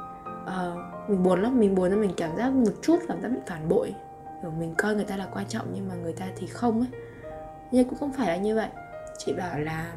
uh, 0.43 1.09
mình 1.09 1.23
buồn 1.23 1.41
lắm. 1.41 1.59
Mình 1.59 1.75
buồn 1.75 1.89
lắm 1.89 2.01
mình 2.01 2.11
cảm 2.17 2.37
giác 2.37 2.53
một 2.53 2.71
chút 2.81 2.99
cảm 3.07 3.21
giác 3.21 3.29
bị 3.29 3.39
phản 3.47 3.69
bội. 3.69 3.93
Kiểu 4.41 4.51
mình 4.51 4.73
coi 4.77 4.95
người 4.95 5.05
ta 5.05 5.17
là 5.17 5.27
quan 5.33 5.45
trọng 5.47 5.65
nhưng 5.73 5.87
mà 5.87 5.95
người 5.95 6.13
ta 6.13 6.25
thì 6.37 6.47
không 6.47 6.79
ấy. 6.79 6.89
Nhưng 7.71 7.89
cũng 7.89 7.99
không 7.99 8.13
phải 8.13 8.27
là 8.27 8.37
như 8.37 8.55
vậy. 8.55 8.69
Chị 9.17 9.33
bảo 9.33 9.59
là 9.59 9.93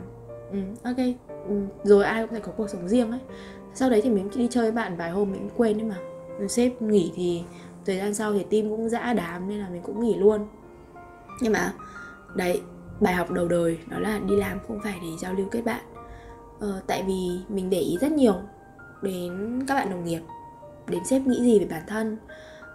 ừ, 0.53 0.59
ok 0.85 0.97
ừ, 1.49 1.55
rồi 1.85 2.05
ai 2.05 2.23
cũng 2.23 2.31
phải 2.31 2.41
có 2.41 2.53
cuộc 2.57 2.71
sống 2.71 2.89
riêng 2.89 3.11
ấy. 3.11 3.21
Sau 3.75 3.91
đấy 3.91 4.01
thì 4.01 4.11
mình 4.11 4.29
đi 4.35 4.49
chơi 4.51 4.65
với 4.65 4.73
bạn 4.73 4.97
vài 4.97 5.11
hôm 5.11 5.33
mình 5.33 5.41
cũng 5.41 5.59
quên 5.59 5.79
đấy 5.79 5.87
mà. 5.87 5.97
Sếp 6.49 6.83
nghỉ 6.83 7.13
thì 7.17 7.45
thời 7.87 7.99
gian 7.99 8.15
sau 8.15 8.33
thì 8.33 8.47
tim 8.51 8.71
cũng 8.71 8.89
dã 8.89 9.13
đám 9.13 9.49
nên 9.49 9.59
là 9.59 9.69
mình 9.69 9.83
cũng 9.83 10.01
nghỉ 10.01 10.15
luôn. 10.15 10.47
Nhưng 11.41 11.53
mà 11.53 11.73
đấy 12.35 12.63
bài 13.01 13.15
học 13.15 13.31
đầu 13.31 13.49
đời 13.49 13.79
đó 13.89 13.99
là 13.99 14.19
đi 14.19 14.37
làm 14.37 14.59
không 14.69 14.81
phải 14.85 14.99
để 15.03 15.09
giao 15.21 15.35
lưu 15.35 15.47
kết 15.51 15.61
bạn. 15.65 15.81
Ờ, 16.61 16.83
tại 16.87 17.03
vì 17.07 17.41
mình 17.49 17.71
để 17.71 17.79
ý 17.79 17.99
rất 18.01 18.13
nhiều 18.13 18.35
đến 19.03 19.61
các 19.67 19.75
bạn 19.75 19.91
đồng 19.91 20.05
nghiệp 20.05 20.21
đến 20.89 21.05
sếp 21.05 21.23
nghĩ 21.23 21.43
gì 21.43 21.59
về 21.59 21.67
bản 21.71 21.83
thân 21.87 22.19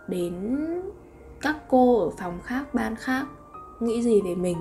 đến 0.08 0.58
các 1.42 1.56
cô 1.68 2.00
ở 2.00 2.10
phòng 2.10 2.40
khác 2.44 2.74
ban 2.74 2.96
khác 2.96 3.26
nghĩ 3.80 4.02
gì 4.02 4.22
về 4.22 4.36
mình. 4.36 4.58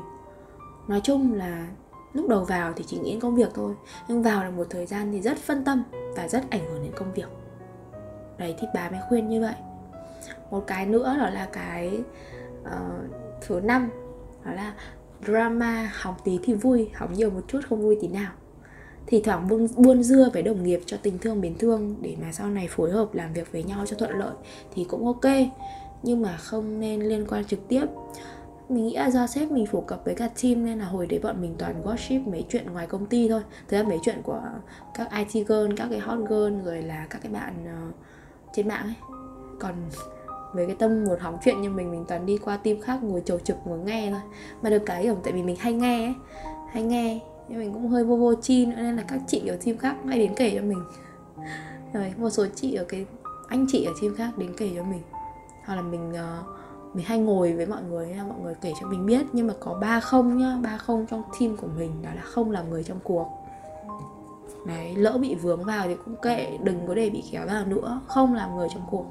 Nói 0.88 1.00
chung 1.04 1.32
là 1.32 1.68
lúc 2.12 2.28
đầu 2.28 2.44
vào 2.44 2.72
thì 2.76 2.84
chỉ 2.86 2.98
nghĩ 2.98 3.10
đến 3.10 3.20
công 3.20 3.34
việc 3.34 3.50
thôi 3.54 3.74
nhưng 4.08 4.22
vào 4.22 4.44
là 4.44 4.50
một 4.50 4.66
thời 4.70 4.86
gian 4.86 5.12
thì 5.12 5.20
rất 5.20 5.38
phân 5.38 5.64
tâm 5.64 5.82
và 6.16 6.28
rất 6.28 6.50
ảnh 6.50 6.70
hưởng 6.70 6.82
đến 6.82 6.92
công 6.96 7.12
việc. 7.12 7.28
Đấy 8.38 8.54
thì 8.60 8.66
bà 8.74 8.90
mới 8.90 9.00
khuyên 9.08 9.28
như 9.28 9.40
vậy 9.40 9.54
một 10.54 10.64
cái 10.66 10.86
nữa 10.86 11.16
đó 11.18 11.30
là 11.30 11.48
cái 11.52 12.00
uh, 12.62 12.70
thứ 13.40 13.60
năm 13.60 13.90
đó 14.44 14.52
là 14.52 14.74
drama 15.26 15.90
học 15.94 16.20
tí 16.24 16.38
thì 16.42 16.54
vui 16.54 16.90
học 16.94 17.10
nhiều 17.10 17.30
một 17.30 17.40
chút 17.48 17.60
không 17.68 17.82
vui 17.82 17.98
tí 18.00 18.08
nào. 18.08 18.32
Thì 19.06 19.22
thoảng 19.22 19.48
buôn, 19.48 19.66
buôn 19.76 20.02
dưa 20.02 20.30
với 20.32 20.42
đồng 20.42 20.62
nghiệp 20.62 20.80
cho 20.86 20.96
tình 21.02 21.18
thương 21.18 21.40
biến 21.40 21.58
thương 21.58 21.96
để 22.00 22.16
mà 22.22 22.32
sau 22.32 22.48
này 22.48 22.68
phối 22.70 22.90
hợp 22.90 23.14
làm 23.14 23.32
việc 23.32 23.52
với 23.52 23.62
nhau 23.62 23.86
cho 23.86 23.96
thuận 23.96 24.18
lợi 24.18 24.34
thì 24.74 24.84
cũng 24.84 25.06
ok. 25.06 25.32
Nhưng 26.02 26.22
mà 26.22 26.36
không 26.36 26.80
nên 26.80 27.00
liên 27.00 27.26
quan 27.28 27.44
trực 27.44 27.68
tiếp. 27.68 27.86
Mình 28.68 28.86
nghĩ 28.86 28.96
là 28.96 29.10
do 29.10 29.26
sếp 29.26 29.50
mình 29.50 29.66
phổ 29.66 29.80
cập 29.80 30.04
với 30.04 30.14
cả 30.14 30.28
team 30.42 30.64
nên 30.64 30.78
là 30.78 30.84
hồi 30.84 31.06
đấy 31.06 31.20
bọn 31.22 31.42
mình 31.42 31.54
toàn 31.58 31.82
gossip 31.84 32.22
mấy 32.26 32.44
chuyện 32.48 32.72
ngoài 32.72 32.86
công 32.86 33.06
ty 33.06 33.28
thôi. 33.28 33.42
Thứ 33.68 33.76
là 33.76 33.82
mấy 33.82 33.98
chuyện 34.02 34.22
của 34.22 34.40
các 34.94 35.08
IT 35.12 35.48
girl, 35.48 35.72
các 35.76 35.88
cái 35.90 35.98
hot 35.98 36.18
girl 36.28 36.64
rồi 36.64 36.82
là 36.82 37.06
các 37.10 37.22
cái 37.22 37.32
bạn 37.32 37.54
uh, 37.64 37.94
trên 38.54 38.68
mạng 38.68 38.84
ấy. 38.84 39.18
Còn 39.58 39.74
về 40.54 40.66
cái 40.66 40.76
tâm 40.78 41.04
một 41.04 41.16
hóng 41.20 41.38
chuyện 41.44 41.62
như 41.62 41.70
mình 41.70 41.90
mình 41.90 42.04
toàn 42.08 42.26
đi 42.26 42.38
qua 42.38 42.56
team 42.56 42.80
khác 42.80 43.02
ngồi 43.02 43.22
chầu 43.24 43.38
trực 43.38 43.56
ngồi 43.64 43.78
nghe 43.78 44.10
thôi. 44.10 44.20
Mà 44.62 44.70
được 44.70 44.82
cái 44.86 45.02
kiểu 45.02 45.16
tại 45.24 45.32
vì 45.32 45.42
mình 45.42 45.56
hay 45.58 45.72
nghe 45.72 46.06
ấy 46.06 46.14
hay 46.70 46.82
nghe 46.82 47.20
nhưng 47.48 47.58
mình 47.58 47.72
cũng 47.72 47.88
hơi 47.88 48.04
vô 48.04 48.16
vô 48.16 48.34
chi 48.34 48.66
nữa 48.66 48.76
nên 48.76 48.96
là 48.96 49.02
các 49.08 49.20
chị 49.26 49.46
ở 49.46 49.56
team 49.64 49.78
khác 49.78 49.96
hay 50.06 50.18
đến 50.18 50.32
kể 50.36 50.52
cho 50.56 50.62
mình. 50.62 50.82
Rồi 51.92 52.12
một 52.16 52.30
số 52.30 52.46
chị 52.54 52.74
ở 52.74 52.84
cái 52.84 53.06
anh 53.48 53.66
chị 53.68 53.84
ở 53.84 53.92
team 54.02 54.14
khác 54.14 54.38
đến 54.38 54.50
kể 54.56 54.70
cho 54.76 54.82
mình. 54.82 55.02
Hoặc 55.64 55.74
là 55.74 55.82
mình 55.82 56.12
uh, 56.12 56.96
mình 56.96 57.04
hay 57.04 57.18
ngồi 57.18 57.52
với 57.52 57.66
mọi 57.66 57.82
người 57.82 58.14
mọi 58.28 58.38
người 58.42 58.54
kể 58.60 58.72
cho 58.80 58.86
mình 58.86 59.06
biết. 59.06 59.26
Nhưng 59.32 59.46
mà 59.46 59.54
có 59.60 59.74
ba 59.74 60.00
không 60.00 60.38
nhá 60.38 60.58
ba 60.62 60.76
không 60.76 61.06
trong 61.10 61.22
team 61.40 61.56
của 61.56 61.68
mình 61.78 61.90
đó 62.02 62.10
là 62.16 62.22
không 62.22 62.50
làm 62.50 62.70
người 62.70 62.82
trong 62.82 62.98
cuộc. 63.04 63.26
Đấy 64.66 64.94
lỡ 64.96 65.18
bị 65.20 65.34
vướng 65.34 65.64
vào 65.64 65.86
thì 65.88 65.96
cũng 66.04 66.16
kệ 66.22 66.58
đừng 66.62 66.86
có 66.86 66.94
để 66.94 67.10
bị 67.10 67.24
kéo 67.32 67.46
vào 67.46 67.66
nữa. 67.66 68.00
Không 68.06 68.34
làm 68.34 68.56
người 68.56 68.68
trong 68.74 68.82
cuộc 68.90 69.06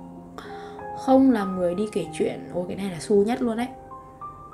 không 1.06 1.32
làm 1.32 1.56
người 1.56 1.76
đi 1.76 1.88
kể 1.92 2.06
chuyện. 2.14 2.50
Ôi 2.54 2.66
cái 2.68 2.78
này 2.78 2.92
là 2.92 2.98
xu 3.00 3.16
nhất 3.16 3.42
luôn 3.42 3.58
đấy. 3.58 3.68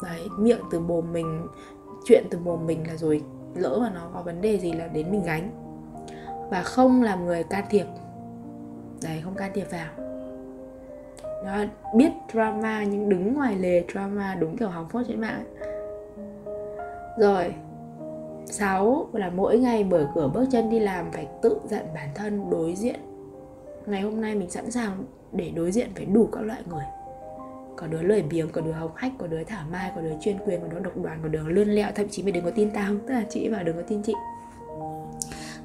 Đấy 0.04 0.22
miệng 0.38 0.62
từ 0.72 0.80
mồm 0.80 1.14
mình 1.14 1.48
chuyện 2.06 2.24
từ 2.30 2.40
mồm 2.40 2.68
mình 2.68 2.88
là 2.88 2.96
rồi 2.96 3.22
lỡ 3.56 3.78
mà 3.82 3.92
nó 3.96 4.10
có 4.14 4.22
vấn 4.22 4.42
đề 4.42 4.60
gì 4.60 4.72
là 4.72 4.88
đến 4.88 5.12
mình 5.12 5.24
gánh. 5.24 5.50
Và 6.50 6.62
không 6.62 7.04
làm 7.04 7.26
người 7.26 7.44
can 7.44 7.66
thiệp. 7.70 7.86
Đấy 9.04 9.22
không 9.24 9.36
can 9.36 9.52
thiệp 9.54 9.68
vào. 9.72 9.90
Đó, 11.46 11.64
biết 11.96 12.12
drama 12.34 12.84
nhưng 12.84 13.10
đứng 13.10 13.34
ngoài 13.34 13.56
lề 13.56 13.84
drama 13.94 14.36
đúng 14.36 14.58
kiểu 14.58 14.70
hóng 14.70 14.90
phốt 14.90 15.06
trên 15.08 15.22
mạng 15.22 15.44
rồi 17.20 17.54
sáu 18.46 19.08
là 19.14 19.30
mỗi 19.30 19.58
ngày 19.58 19.84
mở 19.84 20.08
cửa 20.16 20.32
bước 20.34 20.46
chân 20.52 20.70
đi 20.70 20.80
làm 20.80 21.12
phải 21.12 21.28
tự 21.42 21.60
dặn 21.66 21.86
bản 21.96 22.10
thân 22.16 22.50
đối 22.50 22.76
diện. 22.76 23.00
Ngày 23.86 24.02
hôm 24.02 24.22
nay 24.22 24.36
mình 24.36 24.50
sẵn 24.50 24.72
sàng 24.72 25.04
để 25.32 25.52
đối 25.56 25.72
diện 25.72 25.90
với 25.96 26.06
đủ 26.06 26.30
các 26.32 26.42
loại 26.42 26.62
người. 26.70 26.84
Có 27.76 27.88
đứa 27.88 28.02
lười 28.02 28.22
biếng 28.22 28.50
có 28.50 28.62
đứa 28.62 28.72
hống 28.72 28.92
hách 28.96 29.12
có 29.18 29.28
đứa 29.28 29.44
thả 29.44 29.64
mai 29.72 29.92
có 29.96 30.02
đứa 30.02 30.14
chuyên 30.22 30.38
quyền 30.46 30.62
có 30.62 30.68
đứa 30.68 30.80
độc 30.80 30.98
đoàn 30.98 31.20
có 31.24 31.30
đứa 31.30 31.44
lươn 31.44 31.70
lẹo 31.70 31.92
thậm 31.96 32.10
chí 32.10 32.24
mày 32.24 32.32
đừng 32.32 32.44
có 32.44 32.52
tin 32.52 32.72
tao. 32.74 32.94
Tức 33.08 33.14
là 33.14 33.24
chị 33.30 33.50
bảo 33.50 33.64
đừng 33.64 33.76
có 33.76 33.82
tin 33.82 34.04
chị. 34.04 34.14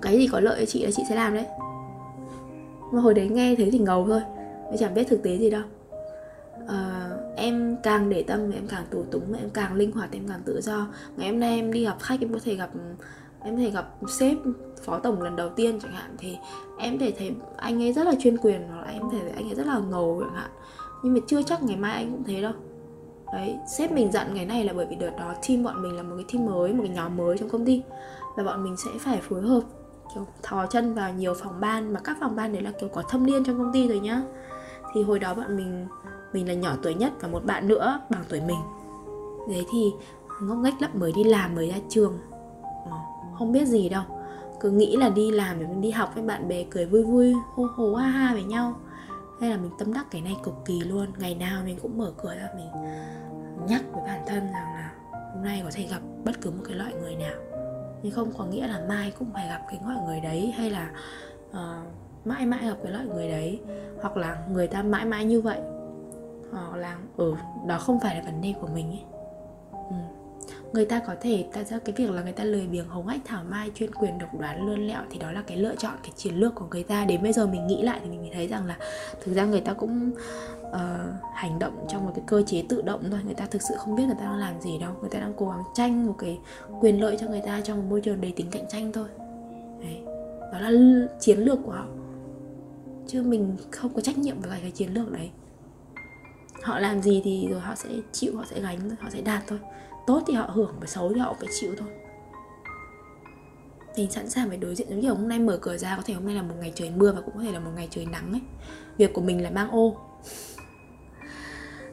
Cái 0.03 0.19
gì 0.19 0.29
có 0.33 0.41
lợi 0.41 0.61
cho 0.61 0.67
chị 0.67 0.85
là 0.85 0.91
chị 0.91 1.03
sẽ 1.09 1.15
làm 1.15 1.35
đấy. 1.35 1.47
Mà 2.93 3.01
hồi 3.01 3.15
đấy 3.15 3.29
nghe 3.29 3.55
thế 3.59 3.69
thì 3.73 3.79
ngầu 3.79 4.07
thôi 4.07 4.21
mới 4.69 4.77
chẳng 4.79 4.95
biết 4.95 5.09
thực 5.09 5.23
tế 5.23 5.37
gì 5.37 5.51
đâu. 5.51 5.63
À, 6.69 7.11
em 7.37 7.77
càng 7.83 8.11
để 8.11 8.23
tâm 8.23 8.51
em 8.51 8.67
càng 8.69 8.85
tù 8.91 9.03
túng 9.03 9.33
em 9.33 9.51
càng 9.51 9.75
linh 9.75 9.93
hoạt 9.93 10.13
em 10.13 10.29
càng 10.29 10.41
tự 10.45 10.61
do. 10.61 10.89
Ngày 11.17 11.31
hôm 11.31 11.41
nay 11.41 11.57
em 11.57 11.73
đi 11.73 11.85
gặp 11.85 11.97
khách 12.01 12.21
em 12.21 12.33
có 12.33 12.39
thể 12.45 12.55
gặp 12.55 12.71
em 13.45 13.57
thể 13.57 13.71
gặp 13.71 13.89
sếp 14.09 14.37
phó 14.85 14.99
tổng 14.99 15.23
lần 15.23 15.37
đầu 15.37 15.49
tiên 15.49 15.81
chẳng 15.81 15.93
hạn, 15.93 16.15
thì 16.19 16.39
em 16.79 16.99
thể 16.99 17.13
thấy 17.19 17.35
anh 17.57 17.83
ấy 17.83 17.93
rất 17.93 18.07
là 18.07 18.13
chuyên 18.19 18.39
quyền, 18.39 18.69
hoặc 18.69 18.81
là 18.87 18.93
em 18.93 19.03
thể 19.13 19.19
thấy 19.21 19.31
anh 19.31 19.49
ấy 19.49 19.55
rất 19.55 19.67
là 19.67 19.79
ngầu 19.79 20.21
chẳng 20.21 20.35
hạn. 20.35 20.51
Nhưng 21.03 21.15
mà 21.15 21.21
chưa 21.27 21.43
chắc 21.43 21.63
ngày 21.63 21.77
mai 21.77 21.95
anh 21.95 22.13
cũng 22.13 22.25
thế 22.25 22.43
đâu. 22.43 22.53
Đấy, 23.33 23.57
sếp 23.79 23.93
mình 23.93 24.13
dặn 24.13 24.35
ngày 24.35 24.47
này 24.47 24.65
là 24.65 24.73
bởi 24.73 24.87
vì 24.87 24.97
đợt 24.97 25.11
đó 25.19 25.35
team 25.49 25.63
bọn 25.63 25.83
mình 25.83 25.97
là 25.97 26.03
một 26.03 26.15
cái 26.17 26.25
team 26.33 26.47
mới, 26.47 26.73
một 26.73 26.83
cái 26.87 26.95
nhóm 26.97 27.17
mới 27.17 27.39
trong 27.39 27.49
công 27.49 27.65
ty, 27.65 27.83
và 28.37 28.45
bọn 28.45 28.65
mình 28.65 28.77
sẽ 28.77 28.91
phải 29.01 29.21
phối 29.21 29.41
hợp, 29.41 29.61
kiểu, 30.15 30.27
thò 30.43 30.67
chân 30.67 30.95
vào 30.95 31.13
nhiều 31.13 31.35
phòng 31.35 31.61
ban, 31.61 31.93
mà 31.93 32.01
các 32.05 32.17
phòng 32.21 32.37
ban 32.37 32.53
đấy 32.53 32.63
là 32.63 32.71
kiểu 32.81 32.89
có 32.89 33.03
thâm 33.03 33.27
niên 33.27 33.45
trong 33.45 33.59
công 33.59 33.73
ty 33.73 33.89
rồi 33.89 33.99
nhá. 33.99 34.23
Thì 34.95 35.03
hồi 35.03 35.19
đó 35.19 35.35
bọn 35.35 35.57
mình 35.57 35.87
mình 36.33 36.49
là 36.49 36.55
nhỏ 36.55 36.73
tuổi 36.83 36.95
nhất 36.95 37.13
và 37.21 37.29
một 37.29 37.45
bạn 37.45 37.69
nữa 37.69 38.01
bằng 38.11 38.25
tuổi 38.29 38.41
mình. 38.41 38.59
Đấy 39.49 39.67
thì 39.73 39.93
ngốc 40.43 40.59
nghếch 40.59 40.75
lắm, 40.81 40.91
mới 40.95 41.13
đi 41.13 41.25
làm, 41.25 41.55
mới 41.55 41.69
ra 41.69 41.77
trường. 41.89 42.19
Ờ 42.91 42.97
không 43.39 43.53
biết 43.53 43.69
gì 43.69 43.89
đâu. 43.89 44.03
Cứ 44.61 44.71
nghĩ 44.71 44.97
là 44.97 45.09
đi 45.09 45.31
làm 45.31 45.61
để 45.61 45.67
mình 45.67 45.81
đi 45.81 45.91
học 45.91 46.11
với 46.15 46.23
bạn 46.23 46.49
bè 46.49 46.65
cười 46.71 46.87
vui 46.87 47.03
vui 47.03 47.35
hô 47.55 47.65
hô 47.77 47.95
ha 47.95 48.09
ha 48.09 48.33
với 48.33 48.43
nhau. 48.43 48.75
Hay 49.41 49.51
là 49.51 49.57
mình 49.57 49.71
tâm 49.79 49.93
đắc 49.93 50.07
cái 50.11 50.21
này 50.21 50.37
cực 50.43 50.55
kỳ 50.65 50.81
luôn. 50.81 51.07
Ngày 51.19 51.35
nào 51.35 51.63
mình 51.65 51.79
cũng 51.83 51.99
mở 51.99 52.13
cửa 52.23 52.35
ra 52.35 52.49
mình 52.57 52.67
nhắc 53.69 53.83
với 53.93 54.03
bản 54.07 54.21
thân 54.27 54.41
rằng 54.41 54.75
là 54.75 54.93
hôm 55.35 55.45
nay 55.45 55.61
có 55.65 55.71
thể 55.75 55.87
gặp 55.91 56.01
bất 56.25 56.41
cứ 56.41 56.51
một 56.51 56.63
cái 56.69 56.77
loại 56.77 56.95
người 57.01 57.17
nào. 57.17 57.35
Nhưng 58.03 58.13
không 58.13 58.33
có 58.39 58.45
nghĩa 58.45 58.67
là 58.67 58.81
mai 58.89 59.13
cũng 59.19 59.29
phải 59.33 59.49
gặp 59.49 59.63
cái 59.69 59.81
loại 59.87 59.99
người 60.07 60.21
đấy 60.21 60.55
hay 60.57 60.71
là 60.71 60.91
uh, 61.51 61.57
mãi 62.25 62.47
mãi 62.47 62.61
gặp 62.63 62.77
cái 62.83 62.93
loại 62.93 63.07
người 63.07 63.29
đấy. 63.29 63.61
Hoặc 64.03 64.17
là 64.17 64.47
người 64.51 64.67
ta 64.67 64.83
mãi 64.83 65.05
mãi 65.05 65.25
như 65.25 65.41
vậy. 65.41 65.61
Hoặc 66.53 66.77
là 66.77 66.99
ừ 67.17 67.35
đó 67.67 67.79
không 67.79 68.01
phải 68.01 68.17
là 68.17 68.23
vấn 68.25 68.41
đề 68.41 68.55
của 68.61 68.69
mình 68.75 68.91
ấy. 68.91 69.05
Ừ 69.73 69.97
người 70.75 70.85
ta 70.85 70.99
có 71.07 71.15
thể 71.21 71.45
ta 71.53 71.65
ra 71.65 71.79
cái 71.85 71.95
việc 71.97 72.11
là 72.11 72.23
người 72.23 72.33
ta 72.33 72.45
lười 72.45 72.67
biếng 72.67 72.89
hống 72.89 73.07
hách 73.07 73.21
thảo 73.25 73.45
mai 73.49 73.71
chuyên 73.75 73.95
quyền 73.95 74.19
độc 74.19 74.29
đoán 74.41 74.67
lươn 74.67 74.87
lẹo 74.87 75.03
thì 75.11 75.19
đó 75.19 75.33
là 75.33 75.43
cái 75.47 75.57
lựa 75.57 75.75
chọn 75.79 75.93
cái 76.03 76.13
chiến 76.17 76.35
lược 76.35 76.55
của 76.55 76.67
người 76.71 76.83
ta. 76.83 77.05
Đến 77.05 77.23
bây 77.23 77.33
giờ 77.33 77.47
mình 77.47 77.67
nghĩ 77.67 77.83
lại 77.83 78.01
thì 78.03 78.11
mình 78.11 78.31
thấy 78.33 78.49
rằng 78.49 78.67
là 78.67 78.77
thực 79.25 79.35
ra 79.35 79.45
người 79.45 79.61
ta 79.61 79.73
cũng 79.73 80.11
uh, 80.63 80.73
hành 81.35 81.59
động 81.59 81.87
trong 81.89 82.05
một 82.05 82.13
cái 82.15 82.25
cơ 82.27 82.43
chế 82.47 82.65
tự 82.69 82.83
động 82.83 83.03
thôi. 83.11 83.21
Người 83.25 83.35
ta 83.35 83.47
thực 83.47 83.63
sự 83.63 83.75
không 83.79 83.97
biết 83.97 84.03
người 84.07 84.15
ta 84.19 84.25
đang 84.25 84.39
làm 84.39 84.61
gì 84.61 84.79
đâu. 84.79 84.93
Người 85.01 85.11
ta 85.11 85.19
đang 85.19 85.33
cố 85.37 85.49
gắng 85.49 85.63
tranh 85.75 86.07
một 86.07 86.15
cái 86.19 86.39
quyền 86.81 87.01
lợi 87.01 87.17
cho 87.21 87.29
người 87.29 87.43
ta 87.47 87.61
trong 87.61 87.79
một 87.79 87.85
môi 87.91 88.01
trường 88.01 88.21
đầy 88.21 88.33
tính 88.37 88.47
cạnh 88.51 88.65
tranh 88.69 88.93
thôi. 88.93 89.09
Đấy. 89.81 90.01
đó 90.53 90.59
là 90.61 90.71
chiến 91.21 91.39
lược 91.39 91.59
của 91.65 91.73
họ. 91.73 91.87
Chứ 93.07 93.23
mình 93.23 93.57
không 93.71 93.95
có 93.95 94.01
trách 94.01 94.19
nhiệm 94.19 94.41
với 94.41 94.61
cái 94.61 94.71
chiến 94.71 94.95
lược 94.95 95.13
đấy. 95.13 95.31
Họ 96.63 96.79
làm 96.79 97.03
gì 97.03 97.21
thì 97.25 97.49
rồi 97.51 97.61
họ 97.61 97.75
sẽ 97.75 97.89
chịu 98.13 98.37
họ 98.37 98.45
sẽ 98.51 98.61
gánh 98.61 98.91
họ 99.01 99.11
sẽ 99.11 99.21
đạt 99.21 99.43
thôi 99.47 99.59
tốt 100.07 100.23
thì 100.27 100.35
họ 100.35 100.51
hưởng 100.53 100.75
và 100.81 100.87
xấu 100.87 101.13
thì 101.15 101.21
họ 101.21 101.37
phải 101.41 101.49
chịu 101.61 101.75
thôi. 101.79 101.89
Mình 103.97 104.11
sẵn 104.11 104.31
sàng 104.31 104.49
phải 104.49 104.57
đối 104.57 104.75
diện 104.75 104.89
giống 104.91 105.01
như 105.01 105.09
hôm 105.09 105.29
nay 105.29 105.39
mở 105.39 105.59
cửa 105.63 105.77
ra, 105.77 105.97
có 105.97 106.03
thể 106.07 106.15
hôm 106.15 106.27
nay 106.27 106.35
là 106.35 106.43
một 106.43 106.55
ngày 106.61 106.73
trời 106.75 106.91
mưa 106.91 107.13
và 107.13 107.21
cũng 107.21 107.35
có 107.35 107.41
thể 107.41 107.53
là 107.53 107.61
một 107.61 107.71
ngày 107.77 107.89
trời 107.91 108.07
nắng 108.07 108.33
ấy. 108.33 108.41
Việc 108.97 109.13
của 109.13 109.21
mình 109.21 109.43
là 109.43 109.51
mang 109.51 109.71
ô. 109.71 109.97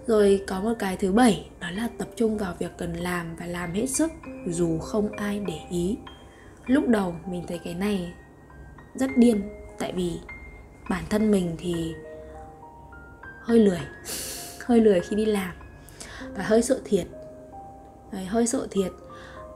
Rồi 0.08 0.44
có 0.48 0.62
một 0.62 0.74
cái 0.80 0.98
thứ 0.98 1.12
bảy, 1.12 1.50
đó 1.60 1.68
là 1.72 1.90
tập 1.98 2.08
trung 2.16 2.38
vào 2.38 2.54
việc 2.60 2.72
cần 2.78 2.94
làm 2.94 3.36
và 3.36 3.46
làm 3.46 3.74
hết 3.74 3.86
sức, 3.86 4.12
dù 4.48 4.80
không 4.80 5.12
ai 5.12 5.40
để 5.48 5.60
ý. 5.70 5.98
Lúc 6.66 6.88
đầu 6.88 7.16
mình 7.28 7.44
thấy 7.48 7.60
cái 7.64 7.74
này 7.74 8.14
rất 8.96 9.10
điên, 9.18 9.50
tại 9.80 9.94
vì 9.96 10.20
bản 10.90 11.04
thân 11.10 11.32
mình 11.32 11.56
thì 11.60 11.94
hơi 13.42 13.60
lười. 13.60 13.80
Hơi 14.66 14.80
lười 14.80 15.00
khi 15.00 15.16
đi 15.16 15.26
làm 15.26 15.52
và 16.36 16.44
hơi 16.44 16.62
sợ 16.62 16.82
thiệt. 16.86 17.08
Đấy, 18.12 18.26
hơi 18.26 18.48
sợ 18.48 18.68
thiệt. 18.72 18.92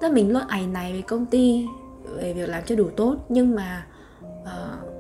Tức 0.01 0.11
mình 0.11 0.33
luôn 0.33 0.47
ảnh 0.47 0.73
này 0.73 0.91
với 0.91 1.01
công 1.01 1.25
ty 1.25 1.65
về 2.15 2.33
việc 2.33 2.49
làm 2.49 2.63
cho 2.65 2.75
đủ 2.75 2.89
tốt 2.97 3.15
nhưng 3.29 3.55
mà 3.55 3.87
uh, 4.41 4.95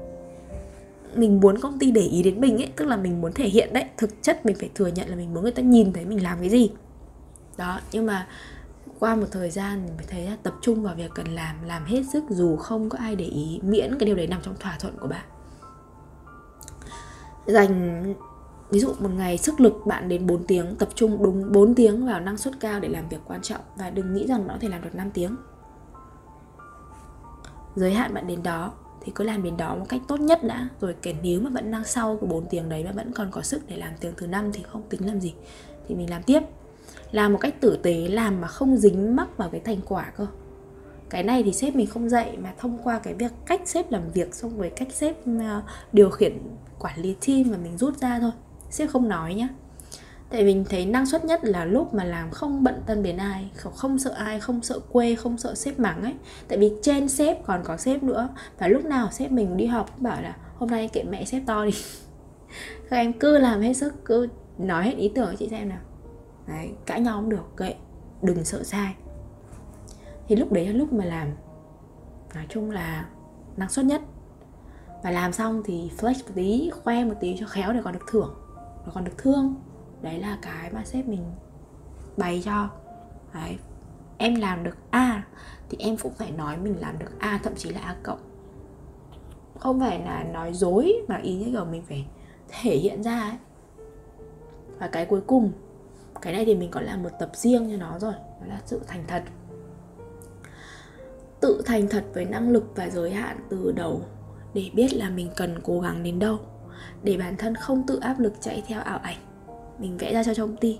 mình 1.17 1.39
muốn 1.39 1.59
công 1.59 1.79
ty 1.79 1.91
để 1.91 2.01
ý 2.01 2.23
đến 2.23 2.41
mình 2.41 2.57
ấy 2.57 2.71
tức 2.75 2.85
là 2.85 2.97
mình 2.97 3.21
muốn 3.21 3.33
thể 3.33 3.47
hiện 3.47 3.73
đấy. 3.73 3.85
Thực 3.97 4.21
chất 4.21 4.45
mình 4.45 4.55
phải 4.59 4.69
thừa 4.75 4.87
nhận 4.87 5.09
là 5.09 5.15
mình 5.15 5.33
muốn 5.33 5.43
người 5.43 5.51
ta 5.51 5.61
nhìn 5.61 5.93
thấy 5.93 6.05
mình 6.05 6.23
làm 6.23 6.39
cái 6.39 6.49
gì. 6.49 6.69
Đó 7.57 7.79
nhưng 7.91 8.05
mà 8.05 8.27
qua 8.99 9.15
một 9.15 9.27
thời 9.31 9.49
gian 9.49 9.85
mình 9.85 9.97
mới 9.97 10.05
thấy 10.09 10.25
là 10.25 10.37
tập 10.43 10.53
trung 10.61 10.83
vào 10.83 10.95
việc 10.95 11.11
cần 11.15 11.27
làm 11.27 11.55
làm 11.65 11.85
hết 11.85 12.03
sức 12.13 12.23
dù 12.29 12.55
không 12.55 12.89
có 12.89 12.97
ai 12.97 13.15
để 13.15 13.25
ý 13.25 13.59
miễn 13.63 13.95
cái 13.99 14.05
điều 14.05 14.15
đấy 14.15 14.27
nằm 14.27 14.41
trong 14.41 14.55
thỏa 14.59 14.77
thuận 14.79 14.97
của 14.97 15.07
bạn. 15.07 15.25
Dành 17.45 18.03
ví 18.69 18.79
dụ 18.79 18.93
một 18.99 19.09
ngày 19.17 19.37
sức 19.37 19.59
lực 19.59 19.85
bạn 19.85 20.09
đến 20.09 20.27
4 20.27 20.43
tiếng, 20.43 20.75
tập 20.75 20.89
trung 20.95 21.23
đúng 21.23 21.51
4 21.51 21.75
tiếng 21.75 22.05
vào 22.05 22.19
năng 22.19 22.37
suất 22.37 22.59
cao 22.59 22.79
để 22.79 22.89
làm 22.89 23.09
việc 23.09 23.19
quan 23.27 23.41
trọng 23.41 23.61
và 23.75 23.89
đừng 23.89 24.13
nghĩ 24.13 24.27
rằng 24.27 24.47
bạn 24.47 24.57
có 24.57 24.61
thể 24.61 24.69
làm 24.69 24.81
được 24.81 24.95
5 24.95 25.11
tiếng. 25.11 25.35
Giới 27.75 27.93
hạn 27.93 28.13
bạn 28.13 28.27
đến 28.27 28.43
đó 28.43 28.71
thì 29.01 29.11
cứ 29.15 29.23
làm 29.23 29.43
đến 29.43 29.57
đó 29.57 29.75
một 29.75 29.85
cách 29.89 30.01
tốt 30.07 30.19
nhất 30.19 30.43
đã. 30.43 30.69
Rồi 30.81 30.95
kể 31.01 31.15
nếu 31.23 31.41
mà 31.41 31.49
vẫn 31.49 31.71
đang 31.71 31.83
sau 31.83 32.17
của 32.17 32.27
4 32.27 32.45
tiếng 32.49 32.69
đấy 32.69 32.83
mà 32.83 32.91
vẫn 32.91 33.11
còn 33.11 33.31
có 33.31 33.41
sức 33.41 33.61
để 33.67 33.77
làm 33.77 33.91
tiếng 33.99 34.13
thứ 34.17 34.27
năm 34.27 34.51
thì 34.53 34.63
không 34.71 34.81
tính 34.89 35.07
làm 35.07 35.19
gì, 35.19 35.33
thì 35.87 35.95
mình 35.95 36.09
làm 36.09 36.23
tiếp. 36.23 36.39
Làm 37.11 37.33
một 37.33 37.39
cách 37.41 37.61
tử 37.61 37.79
tế, 37.83 38.07
làm 38.07 38.41
mà 38.41 38.47
không 38.47 38.77
dính 38.77 39.15
mắc 39.15 39.37
vào 39.37 39.49
cái 39.49 39.61
thành 39.61 39.79
quả 39.85 40.11
cơ. 40.17 40.27
Cái 41.09 41.23
này 41.23 41.43
thì 41.43 41.53
sếp 41.53 41.75
mình 41.75 41.87
không 41.87 42.09
dạy 42.09 42.37
mà 42.37 42.53
thông 42.57 42.77
qua 42.83 42.99
cái 42.99 43.13
việc 43.13 43.31
cách 43.45 43.61
sếp 43.65 43.91
làm 43.91 44.09
việc 44.13 44.35
xong 44.35 44.57
rồi 44.57 44.71
cách 44.75 44.87
sếp 44.91 45.15
ờ, 45.25 45.61
điều 45.91 46.09
khiển 46.09 46.37
quản 46.79 46.99
lý 46.99 47.15
team 47.27 47.43
mà 47.51 47.57
mình 47.57 47.77
rút 47.77 47.97
ra 47.97 48.19
thôi 48.19 48.31
sếp 48.75 48.89
không 48.89 49.09
nói 49.09 49.33
nhá. 49.33 49.47
Tại 50.29 50.43
mình 50.43 50.65
thấy 50.69 50.85
năng 50.85 51.05
suất 51.05 51.25
nhất 51.25 51.43
là 51.43 51.65
lúc 51.65 51.93
mà 51.93 52.03
làm 52.03 52.31
không 52.31 52.63
bận 52.63 52.81
tâm 52.85 53.03
đến 53.03 53.17
ai 53.17 53.49
không 53.53 53.99
sợ 53.99 54.11
ai, 54.11 54.39
không 54.39 54.61
sợ 54.61 54.79
quê, 54.91 55.15
không 55.15 55.37
sợ 55.37 55.55
sếp 55.55 55.79
mắng 55.79 56.03
ấy. 56.03 56.13
Tại 56.47 56.57
vì 56.57 56.71
trên 56.81 57.09
sếp 57.09 57.45
còn 57.45 57.61
có 57.63 57.77
sếp 57.77 58.03
nữa. 58.03 58.29
Và 58.59 58.67
lúc 58.67 58.85
nào 58.85 59.11
sếp 59.11 59.31
mình 59.31 59.57
đi 59.57 59.65
họp 59.65 59.95
cũng 59.95 60.03
bảo 60.03 60.21
là, 60.21 60.35
hôm 60.55 60.69
nay 60.69 60.89
kệ 60.93 61.03
mẹ 61.03 61.25
sếp 61.25 61.41
to 61.45 61.65
đi. 61.65 61.71
Các 62.89 62.97
em 62.97 63.13
cứ 63.13 63.37
làm 63.37 63.61
hết 63.61 63.73
sức, 63.73 64.05
cứ 64.05 64.27
nói 64.57 64.83
hết 64.83 64.93
ý 64.97 65.11
tưởng 65.15 65.35
chị 65.39 65.47
xem 65.49 65.69
nào. 65.69 65.79
Đấy, 66.47 66.71
cãi 66.85 67.01
nhau 67.01 67.19
cũng 67.21 67.29
được, 67.29 67.57
kệ, 67.57 67.75
đừng 68.21 68.45
sợ 68.45 68.63
sai. 68.63 68.95
Thì 70.27 70.35
lúc 70.35 70.51
đấy 70.51 70.67
là 70.67 70.73
lúc 70.73 70.93
mà 70.93 71.05
làm. 71.05 71.27
Nói 72.35 72.45
chung 72.49 72.71
là 72.71 73.05
năng 73.57 73.69
suất 73.69 73.85
nhất. 73.85 74.01
Và 75.03 75.11
làm 75.11 75.33
xong 75.33 75.61
thì 75.65 75.91
flex 75.97 76.13
một 76.13 76.31
tí, 76.35 76.71
khoe 76.83 77.03
một 77.03 77.15
tí 77.19 77.37
cho 77.39 77.45
khéo 77.47 77.73
để 77.73 77.79
còn 77.83 77.93
được 77.93 78.05
thưởng 78.11 78.35
nó 78.85 78.91
còn 78.95 79.03
được 79.03 79.17
thương. 79.17 79.55
Đấy 80.01 80.19
là 80.19 80.37
cái 80.41 80.71
mà 80.73 80.83
sếp 80.85 81.07
mình 81.07 81.23
bày 82.17 82.41
cho. 82.45 82.69
Đấy, 83.33 83.57
em 84.17 84.35
làm 84.35 84.63
được 84.63 84.77
a 84.89 85.23
thì 85.69 85.77
em 85.81 85.97
cũng 85.97 86.13
phải 86.13 86.31
nói 86.31 86.57
mình 86.57 86.75
làm 86.79 86.99
được 86.99 87.19
a, 87.19 87.39
thậm 87.43 87.53
chí 87.55 87.69
là 87.69 87.81
a 87.81 87.95
cộng. 88.03 88.19
Không 89.59 89.79
phải 89.79 89.99
là 89.99 90.23
nói 90.23 90.53
dối 90.53 90.93
mà 91.07 91.17
ý 91.17 91.35
như 91.35 91.51
kiểu 91.51 91.65
mình 91.65 91.83
phải 91.87 92.05
thể 92.47 92.77
hiện 92.77 93.03
ra 93.03 93.21
ấy. 93.21 93.37
Và 94.79 94.87
cái 94.87 95.05
cuối 95.05 95.21
cùng, 95.27 95.51
cái 96.21 96.33
này 96.33 96.45
thì 96.45 96.55
mình 96.55 96.71
có 96.71 96.81
làm 96.81 97.03
một 97.03 97.09
tập 97.19 97.29
riêng 97.33 97.69
cho 97.71 97.77
nó 97.77 97.99
rồi, 97.99 98.13
đó 98.13 98.47
là 98.47 98.61
sự 98.65 98.81
thành 98.87 99.03
thật. 99.07 99.23
Tự 101.39 101.61
thành 101.65 101.87
thật 101.89 102.05
với 102.13 102.25
năng 102.25 102.49
lực 102.49 102.71
và 102.75 102.89
giới 102.89 103.11
hạn 103.11 103.37
từ 103.49 103.71
đầu 103.71 104.01
để 104.53 104.69
biết 104.73 104.93
là 104.93 105.09
mình 105.09 105.29
cần 105.35 105.59
cố 105.63 105.79
gắng 105.79 106.03
đến 106.03 106.19
đâu 106.19 106.39
để 107.03 107.17
bản 107.17 107.37
thân 107.37 107.55
không 107.55 107.83
tự 107.87 107.99
áp 107.99 108.19
lực 108.19 108.33
chạy 108.41 108.63
theo 108.67 108.81
ảo 108.81 108.97
ảnh. 108.97 109.17
Mình 109.79 109.97
vẽ 109.97 110.13
ra 110.13 110.23
cho 110.23 110.45
công 110.45 110.57
ty 110.57 110.79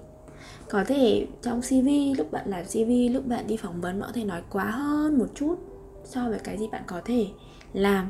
có 0.69 0.84
thể 0.84 1.27
trong 1.41 1.62
cv 1.62 2.17
lúc 2.17 2.31
bạn 2.31 2.49
làm 2.49 2.65
cv 2.65 3.13
lúc 3.13 3.25
bạn 3.27 3.47
đi 3.47 3.58
phỏng 3.58 3.81
vấn, 3.81 3.99
bạn 3.99 4.08
có 4.10 4.13
thể 4.13 4.23
nói 4.23 4.41
quá 4.49 4.71
hơn 4.71 5.19
một 5.19 5.27
chút 5.36 5.55
so 6.03 6.29
với 6.29 6.39
cái 6.39 6.58
gì 6.58 6.67
bạn 6.71 6.84
có 6.88 7.01
thể 7.05 7.27
làm. 7.73 8.10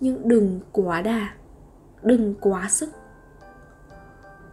Nhưng 0.00 0.28
đừng 0.28 0.60
quá 0.72 1.02
đà, 1.02 1.28
đừng 2.02 2.34
quá 2.40 2.68
sức. 2.68 2.90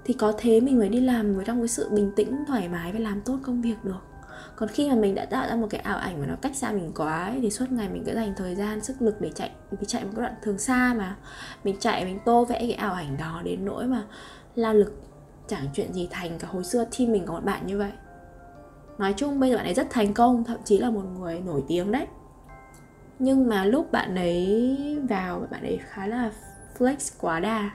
Thì 0.05 0.13
có 0.13 0.33
thế 0.37 0.59
mình 0.59 0.79
mới 0.79 0.89
đi 0.89 0.99
làm 0.99 1.35
với 1.35 1.45
trong 1.45 1.59
cái 1.59 1.67
sự 1.67 1.89
bình 1.89 2.11
tĩnh, 2.15 2.43
thoải 2.47 2.69
mái 2.69 2.91
và 2.91 2.99
làm 2.99 3.21
tốt 3.21 3.39
công 3.43 3.61
việc 3.61 3.75
được 3.83 4.10
còn 4.61 4.69
khi 4.69 4.89
mà 4.89 4.95
mình 4.95 5.15
đã 5.15 5.25
tạo 5.25 5.47
ra 5.49 5.55
một 5.55 5.67
cái 5.69 5.81
ảo 5.81 5.97
ảnh 5.97 6.19
mà 6.19 6.25
nó 6.25 6.35
cách 6.41 6.55
xa 6.55 6.71
mình 6.71 6.91
quá 6.95 7.25
ấy, 7.25 7.39
thì 7.41 7.49
suốt 7.49 7.71
ngày 7.71 7.89
mình 7.89 8.03
cứ 8.05 8.13
dành 8.15 8.33
thời 8.37 8.55
gian 8.55 8.81
sức 8.81 9.01
lực 9.01 9.21
để 9.21 9.31
chạy 9.35 9.51
mình 9.71 9.85
chạy 9.87 10.05
một 10.05 10.11
đoạn 10.15 10.33
thường 10.41 10.57
xa 10.57 10.93
mà. 10.97 11.15
Mình 11.63 11.75
chạy 11.79 12.05
mình 12.05 12.19
tô 12.25 12.45
vẽ 12.45 12.59
cái 12.59 12.73
ảo 12.73 12.93
ảnh 12.93 13.17
đó 13.17 13.41
đến 13.43 13.65
nỗi 13.65 13.87
mà 13.87 14.03
lao 14.55 14.73
lực 14.73 15.01
chẳng 15.47 15.67
chuyện 15.73 15.93
gì 15.93 16.07
thành 16.11 16.39
cả. 16.39 16.47
Hồi 16.47 16.63
xưa 16.63 16.85
team 16.97 17.11
mình 17.11 17.25
có 17.25 17.33
một 17.33 17.43
bạn 17.43 17.67
như 17.67 17.77
vậy. 17.77 17.91
Nói 18.97 19.13
chung 19.17 19.39
bây 19.39 19.49
giờ 19.49 19.55
bạn 19.55 19.65
ấy 19.65 19.73
rất 19.73 19.87
thành 19.89 20.13
công 20.13 20.43
thậm 20.43 20.57
chí 20.65 20.77
là 20.77 20.89
một 20.89 21.03
người 21.19 21.39
nổi 21.39 21.63
tiếng 21.67 21.91
đấy. 21.91 22.07
Nhưng 23.19 23.47
mà 23.47 23.65
lúc 23.65 23.91
bạn 23.91 24.15
ấy 24.15 24.77
vào 25.09 25.47
bạn 25.51 25.63
ấy 25.63 25.79
khá 25.89 26.07
là 26.07 26.31
flex 26.77 26.95
quá 27.21 27.39
đà 27.39 27.69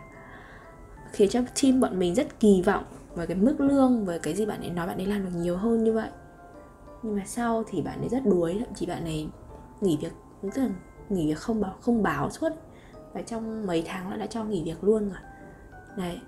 khiến 1.12 1.29
cho 1.31 1.40
team 1.62 1.81
bọn 1.81 1.99
mình 1.99 2.14
rất 2.14 2.40
kỳ 2.40 2.62
vọng 2.62 2.85
với 3.14 3.27
cái 3.27 3.37
mức 3.37 3.61
lương 3.61 4.05
với 4.05 4.18
cái 4.18 4.35
gì 4.35 4.46
bạn 4.46 4.61
ấy 4.61 4.70
nói 4.70 4.87
bạn 4.87 4.99
ấy 4.99 5.07
làm 5.07 5.25
được 5.25 5.38
nhiều 5.38 5.57
hơn 5.57 5.85
như 5.85 5.92
vậy 5.92 6.09
nhưng 7.02 7.16
mà 7.16 7.22
sau 7.26 7.64
thì 7.66 7.82
bạn 7.82 8.00
ấy 8.00 8.09
rất 8.09 8.26
đuối 8.26 8.56
thậm 8.64 8.74
chí 8.74 8.87
bạn 8.87 9.04
ấy 9.04 9.28
nghỉ 9.80 9.96
việc 10.00 10.12
tức 10.42 10.62
là 10.62 10.68
nghỉ 11.09 11.26
việc 11.26 11.38
không 11.38 11.61
báo 11.61 11.74
không 11.80 12.02
báo 12.02 12.30
suốt. 12.30 12.52
Và 13.12 13.22
trong 13.22 13.66
mấy 13.66 13.85
tháng 13.87 14.11
nó 14.11 14.16
đã 14.16 14.26
cho 14.26 14.44
nghỉ 14.44 14.64
việc 14.64 14.85
luôn 14.85 15.09
rồi. 15.09 15.18
Đấy. 15.96 16.20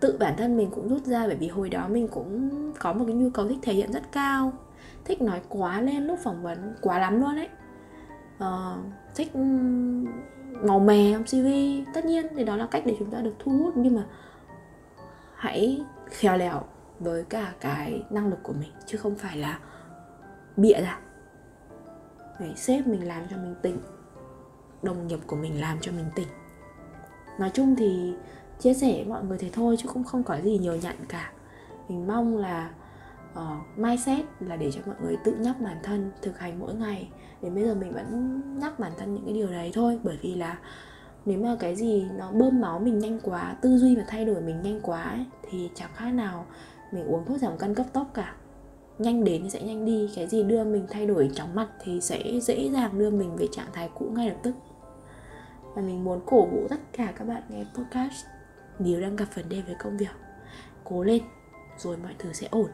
Tự 0.00 0.16
bản 0.20 0.34
thân 0.36 0.56
mình 0.56 0.70
cũng 0.70 0.88
rút 0.88 1.04
ra 1.04 1.26
bởi 1.26 1.36
vì 1.36 1.48
hồi 1.48 1.68
đó 1.68 1.88
mình 1.88 2.08
cũng 2.08 2.50
có 2.78 2.92
một 2.92 3.04
cái 3.06 3.14
nhu 3.14 3.30
cầu 3.30 3.48
thích 3.48 3.58
thể 3.62 3.72
hiện 3.72 3.92
rất 3.92 4.12
cao. 4.12 4.52
Thích 5.04 5.22
nói 5.22 5.40
quá 5.48 5.80
lên 5.80 6.06
lúc 6.06 6.18
phỏng 6.22 6.42
vấn 6.42 6.74
quá 6.80 6.98
lắm 6.98 7.20
luôn 7.20 7.36
đấy 7.36 7.48
uh, 8.32 8.38
ờ, 8.38 8.76
thích 9.14 9.36
màu 10.62 10.78
mè 10.78 11.12
trong 11.12 11.24
cv 11.24 11.46
tất 11.94 12.04
nhiên 12.04 12.26
thì 12.36 12.44
đó 12.44 12.56
là 12.56 12.66
cách 12.66 12.82
để 12.86 12.96
chúng 12.98 13.10
ta 13.10 13.20
được 13.20 13.34
thu 13.38 13.52
hút 13.52 13.76
nhưng 13.76 13.96
mà 13.96 14.06
hãy 15.34 15.84
khéo 16.06 16.36
léo 16.36 16.62
với 17.02 17.24
cả 17.24 17.52
cái 17.60 18.02
năng 18.10 18.28
lực 18.28 18.38
của 18.42 18.52
mình 18.52 18.70
chứ 18.86 18.98
không 18.98 19.14
phải 19.14 19.36
là 19.36 19.58
bịa 20.56 20.80
ra. 20.80 20.98
Đấy, 22.40 22.52
sếp 22.56 22.86
mình 22.86 23.08
làm 23.08 23.22
cho 23.30 23.36
mình 23.36 23.54
tỉnh 23.62 23.78
đồng 24.82 25.06
nghiệp 25.06 25.18
của 25.26 25.36
mình 25.36 25.60
làm 25.60 25.78
cho 25.80 25.92
mình 25.92 26.06
tỉnh. 26.14 26.28
Nói 27.38 27.50
chung 27.54 27.76
thì 27.76 28.14
chia 28.58 28.74
sẻ 28.74 28.92
với 28.92 29.04
mọi 29.04 29.24
người 29.24 29.38
thế 29.38 29.50
thôi 29.52 29.76
chứ 29.78 29.88
cũng 29.88 30.04
không 30.04 30.22
có 30.22 30.40
gì 30.40 30.58
nhiều 30.58 30.76
nhận 30.76 30.96
cả. 31.08 31.32
Mình 31.88 32.06
mong 32.06 32.36
là 32.36 32.70
uh, 33.32 33.78
mindset 33.78 34.24
là 34.40 34.56
để 34.56 34.70
cho 34.72 34.80
mọi 34.86 34.96
người 35.02 35.16
tự 35.24 35.32
nhắc 35.32 35.60
bản 35.60 35.76
thân 35.82 36.12
thực 36.22 36.38
hành 36.38 36.58
mỗi 36.58 36.74
ngày. 36.74 37.08
Đến 37.42 37.54
bây 37.54 37.64
giờ 37.64 37.74
mình 37.74 37.92
vẫn 37.92 38.40
nhắc 38.58 38.78
bản 38.78 38.92
thân 38.98 39.14
những 39.14 39.24
cái 39.24 39.34
điều 39.34 39.48
đấy 39.48 39.70
thôi 39.74 39.98
bởi 40.02 40.18
vì 40.22 40.34
là 40.34 40.58
nếu 41.24 41.38
mà 41.38 41.56
cái 41.60 41.76
gì 41.76 42.06
nó 42.18 42.30
bơm 42.32 42.60
máu 42.60 42.78
mình 42.78 42.98
nhanh 42.98 43.20
quá 43.22 43.56
tư 43.60 43.78
duy 43.78 43.96
và 43.96 44.04
thay 44.06 44.24
đổi 44.24 44.40
mình 44.40 44.62
nhanh 44.62 44.80
quá 44.82 45.02
ấy, 45.02 45.26
thì 45.50 45.70
chẳng 45.74 45.90
khác 45.94 46.10
nào 46.10 46.46
mình 46.92 47.06
uống 47.06 47.24
thuốc 47.24 47.38
giảm 47.38 47.58
cân 47.58 47.74
cấp 47.74 47.86
tốc 47.92 48.10
cả. 48.14 48.34
Nhanh 48.98 49.24
đến 49.24 49.42
thì 49.42 49.50
sẽ 49.50 49.62
nhanh 49.62 49.84
đi 49.84 50.10
cái 50.16 50.26
gì 50.26 50.42
đưa 50.42 50.64
mình 50.64 50.86
thay 50.90 51.06
đổi 51.06 51.30
chóng 51.34 51.54
mặt 51.54 51.68
thì 51.80 52.00
sẽ 52.00 52.40
dễ 52.42 52.70
dàng 52.70 52.98
đưa 52.98 53.10
mình 53.10 53.36
về 53.36 53.48
trạng 53.52 53.72
thái 53.72 53.90
cũ 53.94 54.06
ngay 54.12 54.28
lập 54.28 54.36
tức. 54.42 54.54
Và 55.74 55.82
mình 55.82 56.04
muốn 56.04 56.20
cổ 56.26 56.46
vũ 56.46 56.66
tất 56.70 56.80
cả 56.92 57.12
các 57.18 57.24
bạn 57.24 57.42
nghe 57.48 57.64
podcast 57.74 58.26
nếu 58.78 59.00
đang 59.00 59.16
gặp 59.16 59.26
vấn 59.34 59.48
đề 59.48 59.62
với 59.66 59.74
công 59.74 59.96
việc. 59.96 60.16
Cố 60.84 61.02
lên 61.02 61.22
rồi 61.78 61.96
mọi 61.96 62.14
thứ 62.18 62.32
sẽ 62.32 62.48
ổn. 62.50 62.70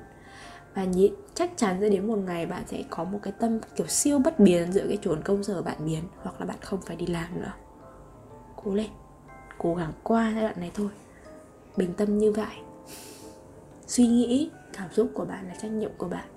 Và 0.74 0.84
nhị, 0.84 1.12
chắc 1.34 1.50
chắn 1.56 1.76
sẽ 1.80 1.88
đến 1.88 2.06
một 2.06 2.16
ngày 2.16 2.46
bạn 2.46 2.62
sẽ 2.66 2.82
có 2.90 3.04
một 3.04 3.18
cái 3.22 3.32
tâm 3.38 3.60
kiểu 3.76 3.86
siêu 3.86 4.18
bất 4.18 4.40
biến 4.40 4.72
giữa 4.72 4.84
cái 4.88 4.98
chốn 5.02 5.22
công 5.24 5.44
sở 5.44 5.62
bạn 5.62 5.76
biến 5.84 6.02
hoặc 6.22 6.40
là 6.40 6.46
bạn 6.46 6.58
không 6.60 6.80
phải 6.80 6.96
đi 6.96 7.06
làm 7.06 7.40
nữa. 7.40 7.52
Cố 8.56 8.74
lên 8.74 8.90
cố 9.58 9.74
gắng 9.74 9.92
qua 10.02 10.32
giai 10.34 10.42
đoạn 10.42 10.60
này 10.60 10.70
thôi. 10.74 10.88
Bình 11.76 11.94
tâm 11.94 12.18
như 12.18 12.32
vậy 12.32 12.56
suy 13.88 14.06
nghĩ 14.06 14.50
cảm 14.72 14.92
xúc 14.92 15.10
của 15.14 15.24
bạn 15.24 15.48
là 15.48 15.54
trách 15.54 15.70
nhiệm 15.70 15.90
của 15.98 16.08
bạn. 16.08 16.28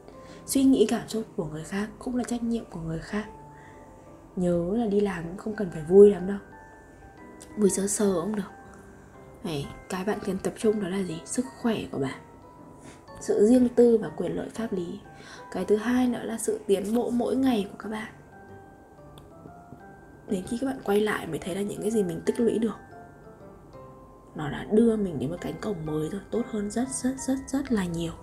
Suy 0.45 0.63
nghĩ 0.63 0.85
cảm 0.89 1.07
xúc 1.07 1.23
của 1.35 1.45
người 1.45 1.63
khác 1.63 1.89
cũng 1.99 2.15
là 2.15 2.23
trách 2.23 2.43
nhiệm 2.43 2.65
của 2.65 2.79
người 2.79 2.99
khác. 2.99 3.25
Nhớ 4.35 4.71
là 4.77 4.85
đi 4.87 4.99
làm 4.99 5.23
cũng 5.23 5.37
không 5.37 5.55
cần 5.55 5.69
phải 5.71 5.83
vui 5.89 6.11
lắm 6.11 6.27
đâu. 6.27 6.37
Vui 7.57 7.69
sơ 7.69 7.87
sơ 7.87 8.13
cũng 8.21 8.35
được. 8.35 8.51
Đấy, 9.43 9.65
cái 9.89 10.05
bạn 10.05 10.19
cần 10.25 10.37
tập 10.37 10.53
trung 10.57 10.81
đó 10.81 10.87
là 10.87 11.03
gì? 11.03 11.21
Sức 11.25 11.45
khỏe 11.61 11.77
của 11.91 11.99
bạn. 11.99 12.19
Sự 13.19 13.47
riêng 13.47 13.69
tư 13.69 13.97
và 13.97 14.09
quyền 14.09 14.35
lợi 14.35 14.49
pháp 14.49 14.73
lý. 14.73 14.99
Cái 15.51 15.65
thứ 15.65 15.75
hai 15.75 16.07
nữa 16.07 16.23
là 16.23 16.37
sự 16.37 16.59
tiến 16.67 16.95
bộ 16.95 17.09
mỗi 17.09 17.35
ngày 17.35 17.67
của 17.71 17.77
các 17.79 17.89
bạn. 17.89 18.13
Đến 20.27 20.43
khi 20.47 20.57
các 20.61 20.67
bạn 20.67 20.79
quay 20.83 20.99
lại 21.01 21.27
mới 21.27 21.39
thấy 21.39 21.55
là 21.55 21.61
những 21.61 21.81
cái 21.81 21.91
gì 21.91 22.03
mình 22.03 22.21
tích 22.25 22.39
lũy 22.39 22.59
được 22.59 22.75
nó 24.35 24.49
đã 24.49 24.65
đưa 24.71 24.95
mình 24.95 25.19
đến 25.19 25.29
một 25.29 25.37
cánh 25.41 25.53
cổng 25.61 25.85
mới 25.85 26.09
rồi 26.09 26.21
tốt 26.31 26.41
hơn 26.51 26.71
rất 26.71 26.89
rất 26.89 27.15
rất 27.27 27.37
rất 27.47 27.71
là 27.71 27.85
nhiều. 27.85 28.13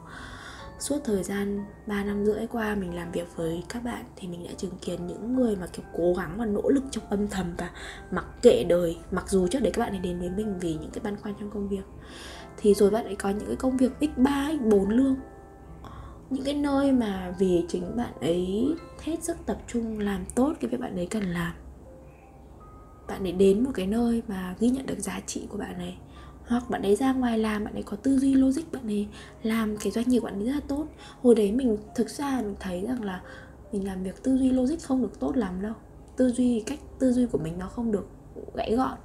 Suốt 0.78 0.98
thời 1.04 1.22
gian 1.22 1.64
3 1.86 2.04
năm 2.04 2.24
rưỡi 2.24 2.46
qua 2.46 2.74
mình 2.74 2.94
làm 2.94 3.12
việc 3.12 3.36
với 3.36 3.62
các 3.68 3.84
bạn 3.84 4.04
thì 4.16 4.28
mình 4.28 4.44
đã 4.44 4.50
chứng 4.56 4.78
kiến 4.80 5.06
những 5.06 5.36
người 5.36 5.56
mà 5.56 5.66
kiểu 5.66 5.84
cố 5.96 6.14
gắng 6.14 6.34
và 6.38 6.46
nỗ 6.46 6.68
lực 6.68 6.84
trong 6.90 7.04
âm 7.10 7.28
thầm 7.28 7.54
và 7.58 7.70
mặc 8.10 8.26
kệ 8.42 8.64
đời 8.68 8.96
mặc 9.10 9.28
dù 9.28 9.48
trước 9.48 9.62
đấy 9.62 9.72
các 9.72 9.80
bạn 9.80 9.92
ấy 9.92 9.98
đến 9.98 10.18
với 10.18 10.30
mình 10.30 10.58
vì 10.60 10.74
những 10.74 10.90
cái 10.90 11.04
băn 11.04 11.16
khoăn 11.16 11.34
trong 11.40 11.50
công 11.50 11.68
việc. 11.68 11.84
Thì 12.56 12.74
rồi 12.74 12.90
bạn 12.90 13.04
ấy 13.04 13.16
có 13.16 13.30
những 13.30 13.46
cái 13.46 13.56
công 13.56 13.76
việc 13.76 13.92
x3, 14.00 14.58
x4 14.58 14.88
lương. 14.88 15.16
Những 16.30 16.44
cái 16.44 16.54
nơi 16.54 16.92
mà 16.92 17.34
vì 17.38 17.64
chính 17.68 17.96
bạn 17.96 18.12
ấy 18.20 18.74
hết 19.02 19.24
sức 19.24 19.36
tập 19.46 19.58
trung 19.66 19.98
làm 19.98 20.24
tốt 20.34 20.54
cái 20.60 20.70
việc 20.70 20.80
bạn 20.80 20.96
ấy 20.96 21.06
cần 21.06 21.22
làm 21.22 21.52
bạn 23.08 23.22
ấy 23.22 23.32
đến 23.32 23.64
một 23.64 23.70
cái 23.74 23.86
nơi 23.86 24.22
mà 24.28 24.54
ghi 24.60 24.70
nhận 24.70 24.86
được 24.86 24.98
giá 24.98 25.20
trị 25.26 25.46
của 25.48 25.58
bạn 25.58 25.78
ấy. 25.78 25.94
Hoặc 26.46 26.70
bạn 26.70 26.82
ấy 26.82 26.96
ra 26.96 27.12
ngoài 27.12 27.38
làm 27.38 27.64
bạn 27.64 27.74
ấy 27.74 27.82
có 27.82 27.96
tư 27.96 28.18
duy 28.18 28.34
logic 28.34 28.72
bạn 28.72 28.86
ấy 28.86 29.08
làm 29.42 29.76
cái 29.76 29.92
doanh 29.92 30.08
nghiệp 30.08 30.20
bạn 30.20 30.34
ấy 30.34 30.46
rất 30.46 30.52
là 30.52 30.60
tốt. 30.68 30.86
Hồi 31.22 31.34
đấy 31.34 31.52
mình 31.52 31.76
thực 31.94 32.10
ra 32.10 32.40
mình 32.44 32.54
thấy 32.60 32.84
rằng 32.88 33.04
là 33.04 33.22
mình 33.72 33.86
làm 33.86 34.02
việc 34.02 34.22
tư 34.22 34.36
duy 34.36 34.50
logic 34.50 34.82
không 34.82 35.02
được 35.02 35.20
tốt 35.20 35.36
lắm 35.36 35.62
đâu. 35.62 35.74
Tư 36.16 36.30
duy 36.30 36.60
cách 36.66 36.80
tư 36.98 37.12
duy 37.12 37.26
của 37.26 37.38
mình 37.38 37.58
nó 37.58 37.68
không 37.68 37.92
được 37.92 38.08
gãy 38.54 38.74
gọn. 38.76 38.98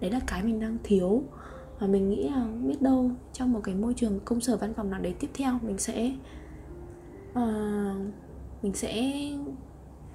Đấy 0.00 0.10
là 0.10 0.20
cái 0.26 0.42
mình 0.42 0.60
đang 0.60 0.78
thiếu. 0.84 1.22
Và 1.78 1.86
mình 1.86 2.10
nghĩ 2.10 2.28
là 2.28 2.46
biết 2.64 2.82
đâu 2.82 3.10
trong 3.32 3.52
một 3.52 3.60
cái 3.64 3.74
môi 3.74 3.94
trường 3.94 4.20
công 4.24 4.40
sở 4.40 4.56
văn 4.56 4.74
phòng 4.74 4.90
nào 4.90 5.00
đấy 5.00 5.14
tiếp 5.20 5.28
theo 5.34 5.58
mình 5.62 5.78
sẽ 5.78 6.12
uh, 7.30 7.96
mình 8.62 8.74
sẽ 8.74 9.12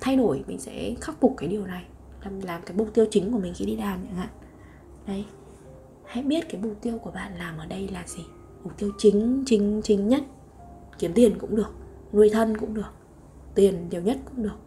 thay 0.02 0.16
đổi 0.16 0.44
mình 0.48 0.60
sẽ 0.60 0.96
khắc 1.02 1.20
phục 1.22 1.34
cái 1.38 1.50
điều 1.50 1.66
này 1.66 1.86
làm 2.24 2.40
làm 2.42 2.62
cái 2.62 2.78
mục 2.78 2.90
tiêu 2.94 3.06
chính 3.12 3.32
của 3.32 3.40
mình 3.40 3.54
khi 3.56 3.66
đi 3.66 3.76
làm 3.76 4.06
chẳng 4.06 4.16
hạn. 4.16 4.30
Đấy. 5.08 5.26
Hãy 6.06 6.24
biết 6.24 6.50
cái 6.50 6.62
mục 6.62 6.74
tiêu 6.82 6.98
của 6.98 7.12
bạn 7.12 7.38
làm 7.38 7.58
ở 7.58 7.66
đây 7.66 7.88
là 7.88 8.04
gì. 8.08 8.24
Mục 8.64 8.78
tiêu 8.78 8.92
chính 8.98 9.44
chính 9.46 9.82
chính 9.84 10.08
nhất. 10.08 10.24
Kiếm 11.00 11.12
tiền 11.14 11.40
cũng 11.40 11.56
được, 11.56 11.74
nuôi 12.14 12.30
thân 12.30 12.58
cũng 12.58 12.74
được, 12.74 12.92
tiền 13.56 13.88
nhiều 13.90 14.02
nhất 14.02 14.18
cũng 14.26 14.44
được. 14.44 14.58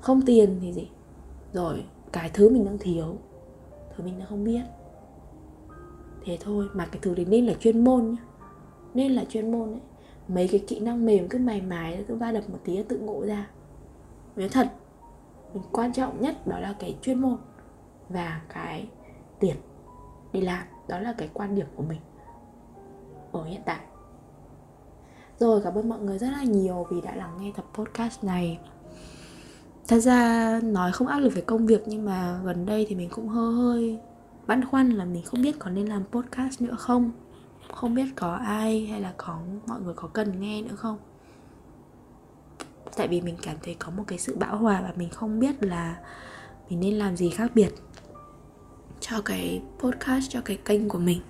Không 0.00 0.22
tiền 0.22 0.58
thì 0.62 0.72
gì? 0.72 0.88
Rồi, 1.52 1.84
cái 2.12 2.30
thứ 2.34 2.50
mình 2.50 2.64
đang 2.64 2.78
thiếu, 2.78 3.16
thứ 3.96 4.04
mình 4.04 4.18
đang 4.18 4.28
không 4.28 4.44
biết. 4.44 4.62
Thế 6.24 6.38
thôi, 6.40 6.68
mà 6.74 6.86
cái 6.86 6.98
thứ 7.02 7.14
đấy 7.14 7.26
nên 7.28 7.46
là 7.46 7.54
chuyên 7.54 7.84
môn 7.84 8.10
nhá. 8.10 8.22
Nên 8.94 9.12
là 9.12 9.24
chuyên 9.24 9.50
môn 9.50 9.70
ấy. 9.70 9.80
Mấy 10.28 10.48
cái 10.48 10.64
kỹ 10.66 10.80
năng 10.80 11.06
mềm 11.06 11.28
cứ 11.28 11.38
mày 11.38 11.60
mái 11.60 12.04
cứ 12.08 12.14
va 12.14 12.32
đập 12.32 12.44
một 12.48 12.58
tí 12.64 12.82
tự 12.82 12.98
ngộ 12.98 13.26
ra. 13.26 13.50
Nói 14.36 14.48
thật 14.48 14.68
quan 15.72 15.92
trọng 15.92 16.20
nhất 16.20 16.46
đó 16.46 16.58
là 16.58 16.74
cái 16.78 16.98
chuyên 17.02 17.20
môn 17.20 17.36
và 18.08 18.40
cái 18.48 18.88
tiền 19.40 19.56
đi 20.32 20.40
làm. 20.40 20.66
Đó 20.88 20.98
là 20.98 21.14
cái 21.18 21.28
quan 21.34 21.54
điểm 21.54 21.66
của 21.76 21.82
mình 21.82 22.00
ở 23.32 23.44
hiện 23.44 23.60
tại. 23.64 23.80
Rồi, 25.38 25.60
cảm 25.64 25.74
ơn 25.74 25.88
mọi 25.88 25.98
người 25.98 26.18
rất 26.18 26.30
là 26.30 26.42
nhiều 26.42 26.86
vì 26.90 27.00
đã 27.00 27.14
lắng 27.14 27.36
nghe 27.40 27.52
tập 27.56 27.64
podcast 27.74 28.24
này. 28.24 28.58
Thật 29.88 29.98
ra 29.98 30.60
nói 30.62 30.92
không 30.92 31.06
áp 31.06 31.18
lực 31.18 31.34
về 31.34 31.40
công 31.40 31.66
việc 31.66 31.82
nhưng 31.86 32.04
mà 32.04 32.40
gần 32.44 32.66
đây 32.66 32.86
thì 32.88 32.94
mình 32.94 33.08
cũng 33.10 33.28
hơi 33.28 33.54
hơi 33.54 33.98
băn 34.46 34.64
khoăn 34.64 34.90
là 34.90 35.04
mình 35.04 35.22
không 35.24 35.42
biết 35.42 35.58
có 35.58 35.70
nên 35.70 35.86
làm 35.86 36.04
podcast 36.10 36.60
nữa 36.60 36.76
không? 36.78 37.10
Không 37.74 37.94
biết 37.94 38.06
có 38.16 38.32
ai 38.34 38.86
hay 38.86 39.00
là 39.00 39.14
có, 39.16 39.38
mọi 39.66 39.80
người 39.80 39.94
có 39.94 40.08
cần 40.12 40.40
nghe 40.40 40.62
nữa 40.62 40.74
không? 40.76 40.98
Tại 42.98 43.08
vì 43.08 43.20
mình 43.20 43.36
cảm 43.42 43.56
thấy 43.62 43.74
có 43.74 43.90
một 43.90 44.04
cái 44.06 44.18
sự 44.18 44.36
bão 44.36 44.56
hòa 44.56 44.80
và 44.82 44.92
mình 44.96 45.10
không 45.10 45.40
biết 45.40 45.62
là 45.62 45.96
mình 46.70 46.80
nên 46.80 46.94
làm 46.94 47.16
gì 47.16 47.30
khác 47.30 47.50
biệt 47.54 47.70
cho 49.00 49.20
cái 49.20 49.62
podcast, 49.78 50.30
cho 50.30 50.40
cái 50.40 50.56
kênh 50.56 50.88
của 50.88 50.98
mình. 50.98 51.20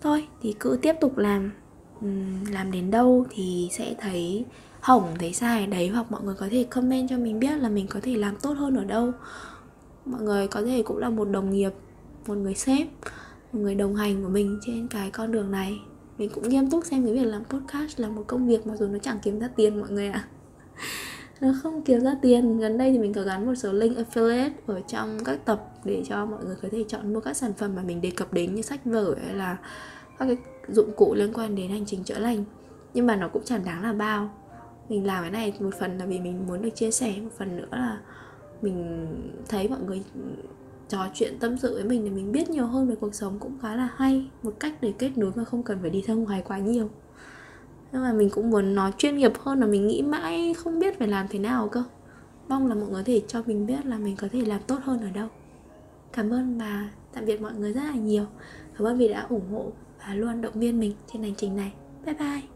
Thôi, 0.00 0.28
thì 0.42 0.54
cứ 0.60 0.78
tiếp 0.82 0.94
tục 1.00 1.18
làm. 1.18 1.52
Làm 2.50 2.70
đến 2.70 2.90
đâu 2.90 3.26
thì 3.30 3.68
sẽ 3.72 3.94
thấy 4.00 4.44
hỏng, 4.80 5.14
thấy 5.18 5.32
sai 5.32 5.66
đấy, 5.66 5.88
hoặc 5.88 6.12
mọi 6.12 6.22
người 6.22 6.34
có 6.34 6.48
thể 6.50 6.64
comment 6.64 7.08
cho 7.08 7.18
mình 7.18 7.38
biết 7.38 7.58
là 7.58 7.68
mình 7.68 7.86
có 7.86 8.00
thể 8.02 8.16
làm 8.16 8.36
tốt 8.36 8.52
hơn 8.52 8.76
ở 8.76 8.84
đâu. 8.84 9.12
Mọi 10.04 10.22
người 10.22 10.48
có 10.48 10.62
thể 10.62 10.82
cũng 10.82 10.98
là 10.98 11.10
một 11.10 11.24
đồng 11.24 11.50
nghiệp, 11.50 11.72
một 12.26 12.34
người 12.34 12.54
sếp, 12.54 12.88
một 13.52 13.60
người 13.60 13.74
đồng 13.74 13.96
hành 13.96 14.22
của 14.22 14.28
mình 14.28 14.58
trên 14.66 14.88
cái 14.88 15.10
con 15.10 15.32
đường 15.32 15.50
này 15.50 15.78
mình 16.18 16.30
cũng 16.34 16.48
nghiêm 16.48 16.70
túc 16.70 16.84
xem 16.84 17.04
cái 17.04 17.14
việc 17.14 17.24
làm 17.24 17.44
podcast 17.44 18.00
là 18.00 18.08
một 18.08 18.24
công 18.26 18.48
việc 18.48 18.66
mặc 18.66 18.74
dù 18.78 18.86
nó 18.86 18.98
chẳng 18.98 19.18
kiếm 19.22 19.38
ra 19.38 19.48
tiền 19.56 19.80
mọi 19.80 19.90
người 19.90 20.08
ạ. 20.08 20.24
À. 20.24 20.28
nó 21.40 21.54
không 21.62 21.82
kiếm 21.82 22.00
ra 22.00 22.16
tiền. 22.22 22.58
Gần 22.58 22.78
đây 22.78 22.92
thì 22.92 22.98
mình 22.98 23.12
có 23.12 23.22
gắn 23.22 23.46
một 23.46 23.54
số 23.54 23.72
link 23.72 23.98
affiliate 23.98 24.50
ở 24.66 24.80
trong 24.88 25.24
các 25.24 25.44
tập 25.44 25.70
để 25.84 26.02
cho 26.08 26.26
mọi 26.26 26.44
người 26.44 26.56
có 26.62 26.68
thể 26.72 26.84
chọn 26.88 27.12
mua 27.14 27.20
các 27.20 27.36
sản 27.36 27.52
phẩm 27.52 27.74
mà 27.74 27.82
mình 27.82 28.00
đề 28.00 28.10
cập 28.10 28.32
đến 28.32 28.54
như 28.54 28.62
sách 28.62 28.84
vở 28.84 29.14
hay 29.24 29.34
là 29.34 29.56
các 30.18 30.26
cái 30.26 30.36
dụng 30.68 30.92
cụ 30.96 31.14
liên 31.14 31.32
quan 31.32 31.54
đến 31.54 31.70
hành 31.70 31.86
trình 31.86 32.04
chữa 32.04 32.18
lành. 32.18 32.44
Nhưng 32.94 33.06
mà 33.06 33.16
nó 33.16 33.28
cũng 33.28 33.42
chẳng 33.44 33.64
đáng 33.64 33.82
là 33.82 33.92
bao. 33.92 34.30
Mình 34.88 35.06
làm 35.06 35.22
cái 35.22 35.30
này 35.30 35.52
một 35.60 35.74
phần 35.80 35.98
là 35.98 36.06
vì 36.06 36.20
mình 36.20 36.46
muốn 36.46 36.62
được 36.62 36.70
chia 36.74 36.90
sẻ, 36.90 37.14
một 37.22 37.30
phần 37.38 37.56
nữa 37.56 37.68
là 37.70 38.00
mình 38.62 39.06
thấy 39.48 39.68
mọi 39.68 39.80
người 39.86 40.02
trò 40.94 41.08
chuyện 41.14 41.38
tâm 41.38 41.58
sự 41.58 41.74
với 41.74 41.84
mình 41.84 42.04
để 42.04 42.10
mình 42.10 42.32
biết 42.32 42.50
nhiều 42.50 42.66
hơn 42.66 42.88
về 42.88 42.94
cuộc 43.00 43.14
sống 43.14 43.38
cũng 43.40 43.58
khá 43.62 43.76
là 43.76 43.88
hay. 43.96 44.30
Một 44.42 44.52
cách 44.60 44.74
để 44.80 44.92
kết 44.98 45.18
nối 45.18 45.32
mà 45.34 45.44
không 45.44 45.62
cần 45.62 45.78
phải 45.80 45.90
đi 45.90 46.02
ra 46.02 46.14
ngoài 46.14 46.42
quá 46.46 46.58
nhiều. 46.58 46.90
Nhưng 47.92 48.02
mà 48.02 48.12
mình 48.12 48.30
cũng 48.30 48.50
muốn 48.50 48.74
nói 48.74 48.92
chuyên 48.98 49.16
nghiệp 49.16 49.32
hơn 49.38 49.60
là 49.60 49.66
mình 49.66 49.86
nghĩ 49.86 50.02
mãi 50.02 50.54
không 50.54 50.78
biết 50.78 50.98
phải 50.98 51.08
làm 51.08 51.26
thế 51.28 51.38
nào 51.38 51.68
cơ. 51.68 51.84
Mong 52.48 52.66
là 52.66 52.74
mọi 52.74 52.88
người 52.88 53.02
có 53.02 53.06
thể 53.06 53.22
cho 53.28 53.42
mình 53.46 53.66
biết 53.66 53.86
là 53.86 53.98
mình 53.98 54.16
có 54.16 54.28
thể 54.32 54.40
làm 54.40 54.60
tốt 54.66 54.78
hơn 54.82 55.00
ở 55.00 55.10
đâu. 55.10 55.28
Cảm 56.12 56.30
ơn 56.30 56.58
và 56.58 56.90
tạm 57.12 57.26
biệt 57.26 57.40
mọi 57.40 57.52
người 57.54 57.72
rất 57.72 57.84
là 57.84 57.94
nhiều. 57.94 58.24
Cảm 58.78 58.86
ơn 58.86 58.98
vì 58.98 59.08
đã 59.08 59.26
ủng 59.28 59.52
hộ 59.52 59.72
và 59.98 60.14
luôn 60.14 60.40
động 60.40 60.54
viên 60.54 60.80
mình 60.80 60.92
trên 61.12 61.22
hành 61.22 61.34
trình 61.36 61.56
này. 61.56 61.72
Bye 62.04 62.14
bye. 62.14 62.53